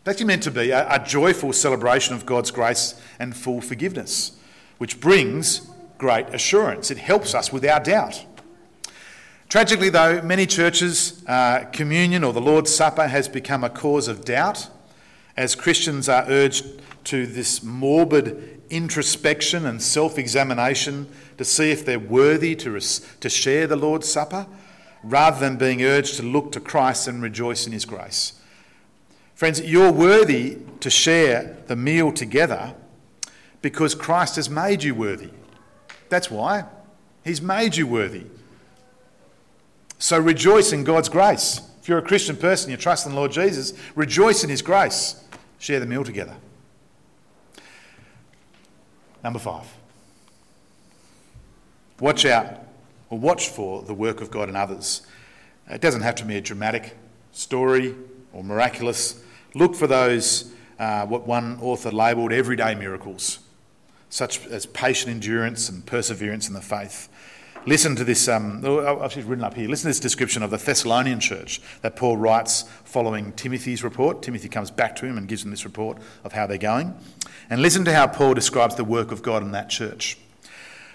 it's 0.00 0.08
actually 0.08 0.26
meant 0.26 0.42
to 0.42 0.50
be, 0.50 0.70
a, 0.70 0.88
a 0.90 1.04
joyful 1.04 1.52
celebration 1.52 2.14
of 2.14 2.26
God's 2.26 2.50
grace 2.50 3.00
and 3.20 3.36
full 3.36 3.60
forgiveness, 3.60 4.36
which 4.78 5.00
brings 5.00 5.70
great 5.98 6.28
assurance. 6.32 6.90
It 6.90 6.98
helps 6.98 7.34
us 7.34 7.52
with 7.52 7.64
our 7.64 7.80
doubt. 7.80 8.24
Tragically, 9.48 9.90
though, 9.90 10.22
many 10.22 10.46
churches, 10.46 11.24
uh, 11.26 11.64
communion 11.72 12.22
or 12.22 12.32
the 12.32 12.40
Lord's 12.40 12.74
Supper 12.74 13.08
has 13.08 13.28
become 13.28 13.64
a 13.64 13.70
cause 13.70 14.06
of 14.06 14.24
doubt 14.24 14.68
as 15.36 15.54
Christians 15.54 16.08
are 16.08 16.24
urged 16.28 16.66
to 17.04 17.26
this 17.26 17.62
morbid 17.62 18.60
introspection 18.70 19.64
and 19.64 19.80
self 19.80 20.18
examination 20.18 21.08
to 21.38 21.44
see 21.44 21.70
if 21.70 21.86
they're 21.86 21.98
worthy 21.98 22.54
to, 22.56 22.78
to 22.78 23.28
share 23.28 23.66
the 23.66 23.76
Lord's 23.76 24.10
Supper 24.10 24.46
rather 25.02 25.40
than 25.40 25.56
being 25.56 25.82
urged 25.82 26.16
to 26.16 26.22
look 26.22 26.52
to 26.52 26.60
Christ 26.60 27.08
and 27.08 27.22
rejoice 27.22 27.66
in 27.66 27.72
his 27.72 27.84
grace. 27.84 28.34
Friends, 29.34 29.60
you're 29.60 29.92
worthy 29.92 30.58
to 30.80 30.90
share 30.90 31.56
the 31.68 31.76
meal 31.76 32.12
together 32.12 32.74
because 33.62 33.94
Christ 33.94 34.36
has 34.36 34.50
made 34.50 34.82
you 34.82 34.94
worthy. 34.94 35.30
That's 36.08 36.30
why. 36.30 36.64
He's 37.24 37.42
made 37.42 37.76
you 37.76 37.86
worthy. 37.86 38.24
So 39.98 40.18
rejoice 40.18 40.72
in 40.72 40.84
God's 40.84 41.08
grace. 41.08 41.60
If 41.82 41.88
you're 41.88 41.98
a 41.98 42.02
Christian 42.02 42.36
person, 42.36 42.70
you 42.70 42.76
trust 42.76 43.06
in 43.06 43.12
the 43.12 43.18
Lord 43.18 43.32
Jesus, 43.32 43.72
rejoice 43.94 44.44
in 44.44 44.50
his 44.50 44.62
grace. 44.62 45.24
Share 45.58 45.80
the 45.80 45.86
meal 45.86 46.04
together. 46.04 46.36
Number 49.24 49.38
five. 49.38 49.66
Watch 52.00 52.24
out 52.24 52.60
or 53.10 53.18
watch 53.18 53.48
for 53.48 53.82
the 53.82 53.94
work 53.94 54.20
of 54.20 54.30
God 54.30 54.48
in 54.48 54.56
others. 54.56 55.02
It 55.68 55.80
doesn't 55.80 56.02
have 56.02 56.14
to 56.16 56.24
be 56.24 56.36
a 56.36 56.40
dramatic 56.40 56.96
story 57.32 57.94
or 58.32 58.44
miraculous. 58.44 59.20
Look 59.54 59.74
for 59.74 59.86
those, 59.86 60.52
uh, 60.78 61.06
what 61.06 61.26
one 61.26 61.58
author 61.60 61.90
labelled 61.90 62.32
everyday 62.32 62.74
miracles, 62.74 63.40
such 64.10 64.46
as 64.46 64.66
patient 64.66 65.10
endurance 65.10 65.68
and 65.68 65.84
perseverance 65.84 66.48
in 66.48 66.54
the 66.54 66.60
faith. 66.60 67.08
Listen 67.66 67.94
to 67.96 68.04
this, 68.04 68.28
um, 68.28 68.62
oh, 68.64 69.00
I've 69.00 69.12
just 69.12 69.28
written 69.28 69.44
up 69.44 69.54
here. 69.54 69.68
Listen 69.68 69.84
to 69.84 69.88
this 69.88 70.00
description 70.00 70.42
of 70.42 70.50
the 70.50 70.56
Thessalonian 70.56 71.20
church 71.20 71.60
that 71.82 71.96
Paul 71.96 72.16
writes 72.16 72.62
following 72.84 73.32
Timothy's 73.32 73.84
report. 73.84 74.22
Timothy 74.22 74.48
comes 74.48 74.70
back 74.70 74.96
to 74.96 75.06
him 75.06 75.18
and 75.18 75.28
gives 75.28 75.44
him 75.44 75.50
this 75.50 75.64
report 75.64 75.98
of 76.24 76.32
how 76.32 76.46
they're 76.46 76.56
going. 76.56 76.94
And 77.50 77.60
listen 77.60 77.84
to 77.84 77.92
how 77.92 78.06
Paul 78.06 78.34
describes 78.34 78.76
the 78.76 78.84
work 78.84 79.12
of 79.12 79.22
God 79.22 79.42
in 79.42 79.50
that 79.52 79.68
church. 79.68 80.16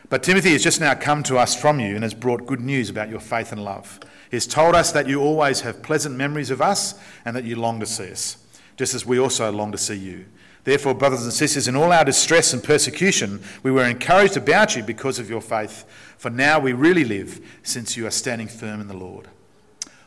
But 0.10 0.24
Timothy 0.24 0.52
has 0.52 0.64
just 0.64 0.80
now 0.80 0.96
come 0.96 1.24
to 1.24 1.38
us 1.38 1.60
from 1.60 1.80
you 1.80 1.96
and 1.96 2.04
has 2.04 2.14
brought 2.14 2.46
good 2.46 2.62
news 2.62 2.90
about 2.90 3.10
your 3.10 3.20
faith 3.20 3.52
and 3.52 3.64
love. 3.64 4.00
He 4.30 4.36
has 4.36 4.48
told 4.48 4.74
us 4.74 4.92
that 4.94 5.08
you 5.08 5.22
always 5.22 5.62
have 5.62 5.84
pleasant 5.84 6.16
memories 6.16 6.50
of 6.50 6.62
us 6.62 6.96
and 7.26 7.36
that 7.36 7.44
you 7.44 7.56
long 7.56 7.80
to 7.80 7.86
see 7.86 8.12
us, 8.12 8.38
just 8.78 8.96
as 8.96 9.06
we 9.06 9.20
also 9.20 9.52
long 9.52 9.72
to 9.72 9.78
see 9.78 9.96
you. 9.96 10.26
Therefore, 10.64 10.94
brothers 10.94 11.24
and 11.24 11.34
sisters, 11.34 11.68
in 11.68 11.76
all 11.76 11.92
our 11.92 12.06
distress 12.06 12.54
and 12.54 12.64
persecution, 12.64 13.44
we 13.64 13.72
were 13.72 13.86
encouraged 13.86 14.38
about 14.38 14.76
you 14.76 14.84
because 14.84 15.20
of 15.20 15.30
your 15.30 15.42
faith, 15.42 15.86
for 16.18 16.30
now 16.30 16.60
we 16.60 16.74
really 16.74 17.04
live 17.04 17.42
since 17.64 17.98
you 17.98 18.08
are 18.08 18.12
standing 18.12 18.48
firm 18.48 18.80
in 18.80 18.88
the 18.88 18.96
Lord. 18.96 19.28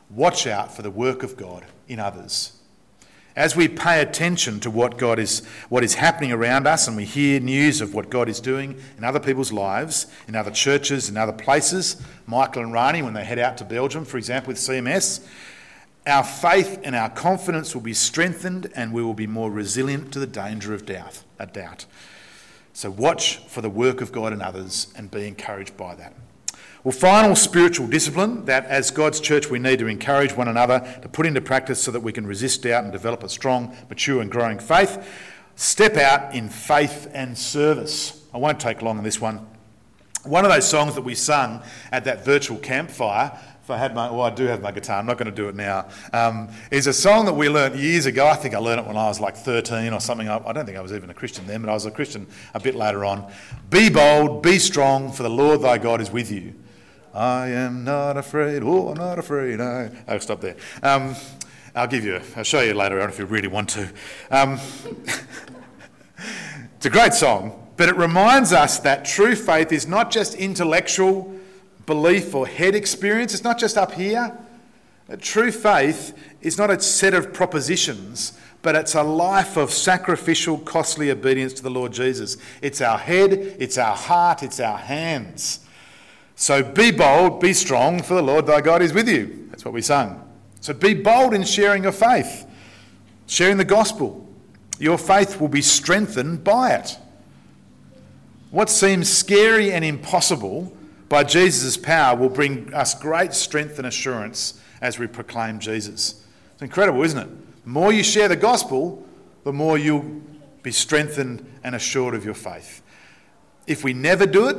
Watch 0.08 0.46
out 0.46 0.74
for 0.74 0.82
the 0.82 0.90
work 0.90 1.22
of 1.22 1.36
God 1.36 1.64
in 1.88 1.98
others 1.98 2.56
as 3.36 3.54
we 3.54 3.68
pay 3.68 4.00
attention 4.00 4.58
to 4.60 4.70
what 4.70 4.96
God 4.96 5.18
is, 5.18 5.44
what 5.68 5.84
is 5.84 5.94
happening 5.94 6.32
around 6.32 6.66
us, 6.66 6.88
and 6.88 6.96
we 6.96 7.04
hear 7.04 7.38
news 7.38 7.82
of 7.82 7.94
what 7.94 8.08
God 8.08 8.30
is 8.30 8.40
doing 8.40 8.80
in 8.96 9.04
other 9.04 9.20
people's 9.20 9.52
lives, 9.52 10.06
in 10.26 10.34
other 10.34 10.50
churches, 10.50 11.10
in 11.10 11.18
other 11.18 11.34
places, 11.34 12.02
Michael 12.26 12.62
and 12.62 12.72
Rani, 12.72 13.02
when 13.02 13.12
they 13.12 13.24
head 13.24 13.38
out 13.38 13.58
to 13.58 13.64
Belgium, 13.64 14.06
for 14.06 14.16
example, 14.16 14.48
with 14.48 14.56
CMS, 14.56 15.24
our 16.06 16.24
faith 16.24 16.80
and 16.84 16.94
our 16.94 17.10
confidence 17.10 17.74
will 17.74 17.82
be 17.82 17.94
strengthened, 17.94 18.70
and 18.74 18.92
we 18.92 19.02
will 19.02 19.14
be 19.14 19.26
more 19.26 19.50
resilient 19.50 20.12
to 20.12 20.18
the 20.18 20.26
danger 20.26 20.72
of 20.72 20.86
doubt. 20.86 21.24
A 21.38 21.46
doubt. 21.46 21.86
So 22.72 22.90
watch 22.90 23.38
for 23.48 23.60
the 23.60 23.70
work 23.70 24.00
of 24.00 24.12
God 24.12 24.32
in 24.32 24.40
others, 24.40 24.92
and 24.96 25.10
be 25.10 25.26
encouraged 25.26 25.76
by 25.76 25.94
that. 25.96 26.14
Well, 26.84 26.92
final 26.92 27.34
spiritual 27.34 27.88
discipline 27.88 28.44
that 28.44 28.64
as 28.66 28.92
God's 28.92 29.18
church 29.18 29.50
we 29.50 29.58
need 29.58 29.80
to 29.80 29.88
encourage 29.88 30.36
one 30.36 30.46
another 30.46 30.78
to 31.02 31.08
put 31.08 31.26
into 31.26 31.40
practice 31.40 31.82
so 31.82 31.90
that 31.90 31.98
we 31.98 32.12
can 32.12 32.26
resist 32.26 32.62
doubt 32.62 32.84
and 32.84 32.92
develop 32.92 33.24
a 33.24 33.28
strong, 33.28 33.76
mature, 33.88 34.22
and 34.22 34.30
growing 34.30 34.60
faith. 34.60 35.04
Step 35.56 35.96
out 35.96 36.32
in 36.32 36.48
faith 36.48 37.10
and 37.12 37.36
service. 37.36 38.24
I 38.32 38.38
won't 38.38 38.60
take 38.60 38.82
long 38.82 38.98
on 38.98 39.04
this 39.04 39.20
one. 39.20 39.48
One 40.22 40.44
of 40.44 40.52
those 40.52 40.68
songs 40.68 40.94
that 40.94 41.02
we 41.02 41.16
sung 41.16 41.62
at 41.90 42.04
that 42.04 42.24
virtual 42.24 42.58
campfire 42.58 43.36
if 43.66 43.70
I 43.72 43.78
had 43.78 43.96
my, 43.96 44.08
well, 44.08 44.22
I 44.22 44.30
do 44.30 44.44
have 44.44 44.62
my 44.62 44.70
guitar, 44.70 45.00
I'm 45.00 45.06
not 45.06 45.18
going 45.18 45.28
to 45.28 45.34
do 45.34 45.48
it 45.48 45.56
now, 45.56 45.88
um, 46.12 46.50
is 46.70 46.86
a 46.86 46.92
song 46.92 47.24
that 47.24 47.32
we 47.32 47.48
learnt 47.48 47.74
years 47.74 48.06
ago. 48.06 48.24
I 48.24 48.36
think 48.36 48.54
I 48.54 48.58
learned 48.58 48.82
it 48.82 48.86
when 48.86 48.96
I 48.96 49.08
was 49.08 49.18
like 49.18 49.34
13 49.34 49.92
or 49.92 50.00
something. 50.00 50.28
I, 50.28 50.40
I 50.46 50.52
don't 50.52 50.64
think 50.66 50.78
I 50.78 50.80
was 50.80 50.92
even 50.92 51.10
a 51.10 51.14
Christian 51.14 51.48
then, 51.48 51.62
but 51.62 51.68
I 51.68 51.74
was 51.74 51.84
a 51.84 51.90
Christian 51.90 52.28
a 52.54 52.60
bit 52.60 52.76
later 52.76 53.04
on. 53.04 53.28
Be 53.68 53.90
bold, 53.90 54.40
be 54.40 54.60
strong, 54.60 55.10
for 55.10 55.24
the 55.24 55.30
Lord 55.30 55.62
thy 55.62 55.78
God 55.78 56.00
is 56.00 56.12
with 56.12 56.30
you. 56.30 56.54
I 57.12 57.48
am 57.48 57.82
not 57.82 58.16
afraid. 58.16 58.62
Oh, 58.62 58.90
I'm 58.90 58.98
not 58.98 59.18
afraid. 59.18 59.60
I... 59.60 59.90
I'll 60.06 60.20
stop 60.20 60.40
there. 60.40 60.54
Um, 60.84 61.16
I'll 61.74 61.88
give 61.88 62.04
you. 62.04 62.20
I'll 62.36 62.44
show 62.44 62.60
you 62.60 62.72
later 62.72 63.00
on 63.00 63.08
if 63.08 63.18
you 63.18 63.24
really 63.24 63.48
want 63.48 63.70
to. 63.70 63.92
Um, 64.30 64.60
it's 66.76 66.86
a 66.86 66.90
great 66.90 67.14
song, 67.14 67.68
but 67.76 67.88
it 67.88 67.96
reminds 67.96 68.52
us 68.52 68.78
that 68.78 69.04
true 69.04 69.34
faith 69.34 69.72
is 69.72 69.88
not 69.88 70.12
just 70.12 70.36
intellectual 70.36 71.35
belief 71.86 72.34
or 72.34 72.46
head 72.46 72.74
experience. 72.74 73.32
It's 73.32 73.44
not 73.44 73.58
just 73.58 73.78
up 73.78 73.92
here. 73.92 74.36
True 75.20 75.52
faith 75.52 76.18
is 76.42 76.58
not 76.58 76.70
a 76.70 76.80
set 76.80 77.14
of 77.14 77.32
propositions, 77.32 78.36
but 78.62 78.74
it's 78.74 78.96
a 78.96 79.02
life 79.02 79.56
of 79.56 79.70
sacrificial, 79.70 80.58
costly 80.58 81.10
obedience 81.10 81.52
to 81.54 81.62
the 81.62 81.70
Lord 81.70 81.92
Jesus. 81.92 82.36
It's 82.60 82.80
our 82.80 82.98
head, 82.98 83.32
it's 83.32 83.78
our 83.78 83.94
heart, 83.94 84.42
it's 84.42 84.58
our 84.58 84.78
hands. 84.78 85.60
So 86.34 86.62
be 86.62 86.90
bold, 86.90 87.40
be 87.40 87.52
strong, 87.52 88.02
for 88.02 88.14
the 88.14 88.22
Lord 88.22 88.46
thy 88.46 88.60
God 88.60 88.82
is 88.82 88.92
with 88.92 89.08
you. 89.08 89.46
That's 89.50 89.64
what 89.64 89.72
we 89.72 89.80
sung. 89.80 90.22
So 90.60 90.74
be 90.74 90.94
bold 90.94 91.32
in 91.32 91.44
sharing 91.44 91.84
your 91.84 91.92
faith, 91.92 92.44
sharing 93.28 93.56
the 93.56 93.64
gospel. 93.64 94.28
Your 94.80 94.98
faith 94.98 95.40
will 95.40 95.48
be 95.48 95.62
strengthened 95.62 96.42
by 96.42 96.72
it. 96.72 96.98
What 98.50 98.68
seems 98.68 99.08
scary 99.08 99.72
and 99.72 99.84
impossible 99.84 100.75
by 101.08 101.24
Jesus' 101.24 101.76
power 101.76 102.16
will 102.16 102.28
bring 102.28 102.72
us 102.74 102.94
great 102.94 103.32
strength 103.32 103.78
and 103.78 103.86
assurance 103.86 104.60
as 104.80 104.98
we 104.98 105.06
proclaim 105.06 105.58
Jesus. 105.58 106.24
It's 106.54 106.62
incredible, 106.62 107.02
isn't 107.02 107.18
it? 107.18 107.64
The 107.64 107.70
more 107.70 107.92
you 107.92 108.02
share 108.02 108.28
the 108.28 108.36
gospel, 108.36 109.06
the 109.44 109.52
more 109.52 109.78
you'll 109.78 110.20
be 110.62 110.72
strengthened 110.72 111.46
and 111.62 111.74
assured 111.74 112.14
of 112.14 112.24
your 112.24 112.34
faith. 112.34 112.82
If 113.66 113.84
we 113.84 113.92
never 113.92 114.26
do 114.26 114.48
it, 114.48 114.56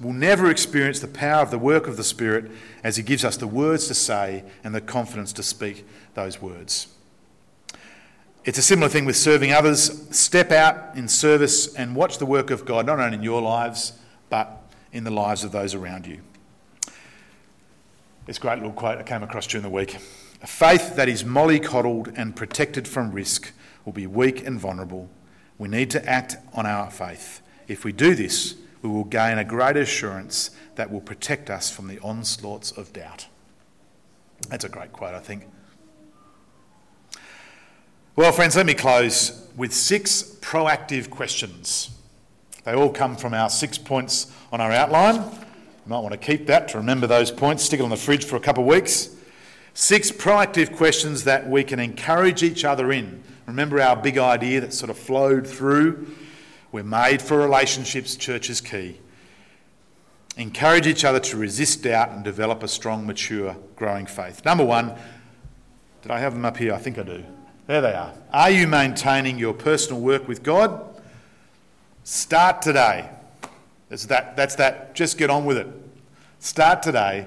we'll 0.00 0.12
never 0.12 0.50
experience 0.50 1.00
the 1.00 1.08
power 1.08 1.42
of 1.42 1.50
the 1.50 1.58
work 1.58 1.86
of 1.86 1.96
the 1.96 2.04
Spirit 2.04 2.50
as 2.84 2.96
He 2.96 3.02
gives 3.02 3.24
us 3.24 3.36
the 3.36 3.46
words 3.46 3.88
to 3.88 3.94
say 3.94 4.44
and 4.62 4.74
the 4.74 4.80
confidence 4.80 5.32
to 5.34 5.42
speak 5.42 5.86
those 6.14 6.40
words. 6.40 6.88
It's 8.44 8.58
a 8.58 8.62
similar 8.62 8.88
thing 8.88 9.04
with 9.04 9.16
serving 9.16 9.52
others. 9.52 10.06
Step 10.16 10.52
out 10.52 10.96
in 10.96 11.08
service 11.08 11.74
and 11.74 11.96
watch 11.96 12.18
the 12.18 12.26
work 12.26 12.52
of 12.52 12.64
God, 12.64 12.86
not 12.86 13.00
only 13.00 13.16
in 13.16 13.22
your 13.24 13.42
lives, 13.42 13.94
but 14.30 14.65
in 14.96 15.04
the 15.04 15.10
lives 15.10 15.44
of 15.44 15.52
those 15.52 15.74
around 15.74 16.06
you. 16.06 16.20
This 18.24 18.38
great 18.38 18.56
little 18.56 18.72
quote 18.72 18.98
I 18.98 19.02
came 19.02 19.22
across 19.22 19.46
during 19.46 19.62
the 19.62 19.70
week. 19.70 19.94
A 20.42 20.46
faith 20.46 20.96
that 20.96 21.08
is 21.08 21.22
mollycoddled 21.22 22.14
and 22.16 22.34
protected 22.34 22.88
from 22.88 23.12
risk 23.12 23.52
will 23.84 23.92
be 23.92 24.06
weak 24.06 24.44
and 24.46 24.58
vulnerable. 24.58 25.08
We 25.58 25.68
need 25.68 25.90
to 25.90 26.04
act 26.08 26.36
on 26.54 26.66
our 26.66 26.90
faith. 26.90 27.40
If 27.68 27.84
we 27.84 27.92
do 27.92 28.14
this, 28.14 28.56
we 28.82 28.88
will 28.88 29.04
gain 29.04 29.38
a 29.38 29.44
great 29.44 29.76
assurance 29.76 30.50
that 30.76 30.90
will 30.90 31.00
protect 31.00 31.50
us 31.50 31.70
from 31.70 31.88
the 31.88 31.98
onslaughts 32.00 32.70
of 32.72 32.92
doubt. 32.92 33.26
That's 34.48 34.64
a 34.64 34.68
great 34.68 34.92
quote, 34.92 35.14
I 35.14 35.20
think. 35.20 35.46
Well, 38.16 38.32
friends, 38.32 38.56
let 38.56 38.64
me 38.64 38.74
close 38.74 39.46
with 39.56 39.74
six 39.74 40.22
proactive 40.40 41.10
questions. 41.10 41.95
They 42.66 42.74
all 42.74 42.90
come 42.90 43.14
from 43.14 43.32
our 43.32 43.48
six 43.48 43.78
points 43.78 44.26
on 44.50 44.60
our 44.60 44.72
outline. 44.72 45.14
You 45.14 45.86
might 45.86 46.00
want 46.00 46.12
to 46.12 46.18
keep 46.18 46.48
that 46.48 46.66
to 46.70 46.78
remember 46.78 47.06
those 47.06 47.30
points, 47.30 47.62
stick 47.62 47.78
it 47.78 47.84
on 47.84 47.90
the 47.90 47.96
fridge 47.96 48.24
for 48.24 48.34
a 48.34 48.40
couple 48.40 48.64
of 48.64 48.68
weeks. 48.68 49.10
Six 49.72 50.10
proactive 50.10 50.74
questions 50.76 51.22
that 51.24 51.48
we 51.48 51.62
can 51.62 51.78
encourage 51.78 52.42
each 52.42 52.64
other 52.64 52.90
in. 52.90 53.22
Remember 53.46 53.80
our 53.80 53.94
big 53.94 54.18
idea 54.18 54.60
that 54.62 54.72
sort 54.72 54.90
of 54.90 54.98
flowed 54.98 55.46
through? 55.46 56.08
We're 56.72 56.82
made 56.82 57.22
for 57.22 57.38
relationships, 57.38 58.16
church 58.16 58.50
is 58.50 58.60
key. 58.60 59.00
Encourage 60.36 60.88
each 60.88 61.04
other 61.04 61.20
to 61.20 61.36
resist 61.36 61.84
doubt 61.84 62.10
and 62.10 62.24
develop 62.24 62.64
a 62.64 62.68
strong, 62.68 63.06
mature, 63.06 63.56
growing 63.76 64.06
faith. 64.06 64.44
Number 64.44 64.64
one, 64.64 64.92
did 66.02 66.10
I 66.10 66.18
have 66.18 66.32
them 66.32 66.44
up 66.44 66.56
here? 66.56 66.74
I 66.74 66.78
think 66.78 66.98
I 66.98 67.04
do. 67.04 67.24
There 67.68 67.80
they 67.80 67.94
are. 67.94 68.12
Are 68.32 68.50
you 68.50 68.66
maintaining 68.66 69.38
your 69.38 69.54
personal 69.54 70.00
work 70.00 70.26
with 70.26 70.42
God? 70.42 70.95
Start 72.06 72.62
today. 72.62 73.10
That's 73.88 74.06
that, 74.06 74.36
that's 74.36 74.54
that. 74.54 74.94
Just 74.94 75.18
get 75.18 75.28
on 75.28 75.44
with 75.44 75.56
it. 75.56 75.66
Start 76.38 76.80
today 76.80 77.26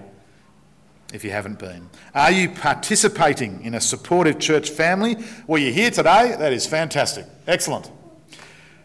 if 1.13 1.25
you 1.25 1.31
haven't 1.31 1.59
been. 1.59 1.89
Are 2.15 2.31
you 2.31 2.47
participating 2.47 3.61
in 3.65 3.73
a 3.73 3.81
supportive 3.81 4.39
church 4.39 4.69
family? 4.69 5.17
Well, 5.47 5.61
you're 5.61 5.73
here 5.73 5.91
today. 5.91 6.33
That 6.39 6.53
is 6.53 6.65
fantastic. 6.65 7.25
Excellent. 7.45 7.91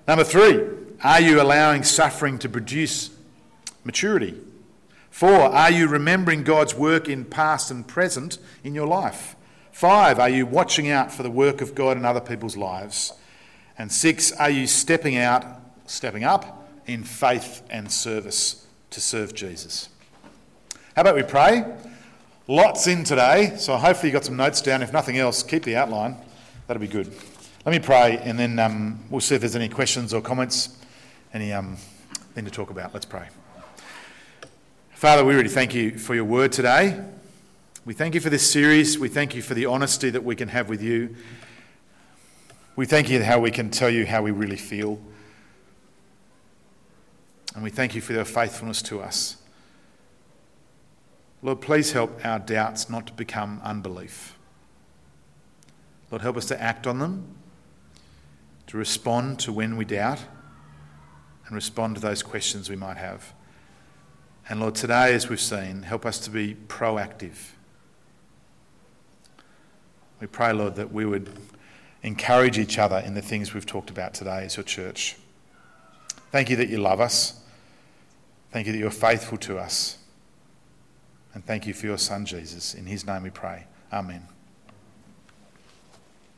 Number 0.09 0.24
three, 0.24 0.64
are 1.04 1.20
you 1.20 1.40
allowing 1.40 1.85
suffering 1.85 2.40
to 2.40 2.48
produce 2.48 3.11
maturity? 3.85 4.35
Four, 5.11 5.42
are 5.42 5.70
you 5.70 5.87
remembering 5.87 6.42
God's 6.42 6.74
work 6.74 7.09
in 7.09 7.24
past 7.24 7.70
and 7.70 7.87
present 7.87 8.38
in 8.64 8.74
your 8.74 8.88
life? 8.88 9.37
Five, 9.70 10.18
are 10.18 10.28
you 10.28 10.44
watching 10.44 10.90
out 10.90 11.12
for 11.12 11.22
the 11.22 11.30
work 11.30 11.61
of 11.61 11.76
God 11.76 11.96
in 11.96 12.04
other 12.04 12.20
people's 12.20 12.57
lives? 12.57 13.12
And 13.78 13.92
six, 13.92 14.33
are 14.33 14.50
you 14.50 14.66
stepping 14.66 15.16
out, 15.16 15.63
stepping 15.86 16.24
up 16.24 16.68
in 16.86 17.02
faith 17.02 17.62
and 17.70 17.90
service 17.90 18.66
to 18.90 19.00
serve 19.00 19.34
Jesus. 19.34 19.88
How 20.94 21.02
about 21.02 21.16
we 21.16 21.22
pray? 21.22 21.64
Lots 22.46 22.86
in 22.86 23.04
today, 23.04 23.54
so 23.56 23.76
hopefully 23.76 24.10
you 24.10 24.12
got 24.12 24.24
some 24.24 24.36
notes 24.36 24.60
down. 24.60 24.82
If 24.82 24.92
nothing 24.92 25.18
else, 25.18 25.42
keep 25.42 25.64
the 25.64 25.76
outline. 25.76 26.16
That'll 26.66 26.80
be 26.80 26.86
good. 26.86 27.12
Let 27.64 27.72
me 27.72 27.78
pray, 27.78 28.18
and 28.18 28.38
then 28.38 28.58
um, 28.58 29.00
we'll 29.08 29.22
see 29.22 29.34
if 29.34 29.40
there's 29.40 29.56
any 29.56 29.68
questions 29.68 30.12
or 30.12 30.20
comments, 30.20 30.78
any 31.32 31.52
um, 31.52 31.76
thing 32.34 32.44
to 32.44 32.50
talk 32.50 32.70
about. 32.70 32.92
Let's 32.92 33.06
pray. 33.06 33.28
Father, 34.90 35.24
we 35.24 35.34
really 35.34 35.48
thank 35.48 35.74
you 35.74 35.98
for 35.98 36.14
your 36.14 36.24
word 36.24 36.52
today. 36.52 37.02
We 37.86 37.94
thank 37.94 38.14
you 38.14 38.20
for 38.20 38.30
this 38.30 38.50
series. 38.50 38.98
We 38.98 39.08
thank 39.08 39.34
you 39.34 39.42
for 39.42 39.54
the 39.54 39.66
honesty 39.66 40.10
that 40.10 40.24
we 40.24 40.36
can 40.36 40.48
have 40.48 40.68
with 40.68 40.82
you. 40.82 41.16
We 42.76 42.86
thank 42.86 43.08
you 43.08 43.22
how 43.22 43.40
we 43.40 43.50
can 43.50 43.70
tell 43.70 43.90
you 43.90 44.06
how 44.06 44.22
we 44.22 44.30
really 44.30 44.56
feel. 44.56 45.00
And 47.54 47.62
we 47.62 47.70
thank 47.70 47.94
you 47.94 48.00
for 48.00 48.12
your 48.12 48.24
faithfulness 48.24 48.82
to 48.82 49.00
us. 49.00 49.36
Lord, 51.42 51.60
please 51.60 51.92
help 51.92 52.24
our 52.24 52.38
doubts 52.38 52.88
not 52.88 53.06
to 53.06 53.12
become 53.12 53.60
unbelief. 53.62 54.36
Lord, 56.10 56.22
help 56.22 56.36
us 56.36 56.46
to 56.46 56.60
act 56.60 56.86
on 56.86 56.98
them, 56.98 57.36
to 58.66 58.76
respond 58.76 59.38
to 59.40 59.52
when 59.52 59.76
we 59.76 59.84
doubt, 59.84 60.20
and 61.46 61.54
respond 61.54 61.96
to 61.96 62.00
those 62.00 62.22
questions 62.22 62.70
we 62.70 62.76
might 62.76 62.96
have. 62.96 63.34
And 64.48 64.60
Lord, 64.60 64.74
today, 64.74 65.14
as 65.14 65.28
we've 65.28 65.40
seen, 65.40 65.82
help 65.82 66.04
us 66.04 66.18
to 66.20 66.30
be 66.30 66.54
proactive. 66.54 67.50
We 70.20 70.26
pray, 70.26 70.52
Lord, 70.52 70.76
that 70.76 70.92
we 70.92 71.04
would 71.04 71.30
encourage 72.02 72.58
each 72.58 72.78
other 72.78 72.98
in 72.98 73.14
the 73.14 73.22
things 73.22 73.52
we've 73.54 73.66
talked 73.66 73.90
about 73.90 74.14
today 74.14 74.44
as 74.44 74.56
your 74.56 74.64
church. 74.64 75.16
Thank 76.30 76.50
you 76.50 76.56
that 76.56 76.68
you 76.68 76.78
love 76.78 77.00
us. 77.00 77.40
Thank 78.54 78.68
you 78.68 78.72
that 78.72 78.78
you're 78.78 78.90
faithful 78.92 79.36
to 79.38 79.58
us. 79.58 79.98
And 81.32 81.44
thank 81.44 81.66
you 81.66 81.74
for 81.74 81.86
your 81.86 81.98
Son, 81.98 82.24
Jesus. 82.24 82.72
In 82.72 82.86
his 82.86 83.04
name 83.04 83.24
we 83.24 83.30
pray. 83.30 83.66
Amen. 83.92 84.28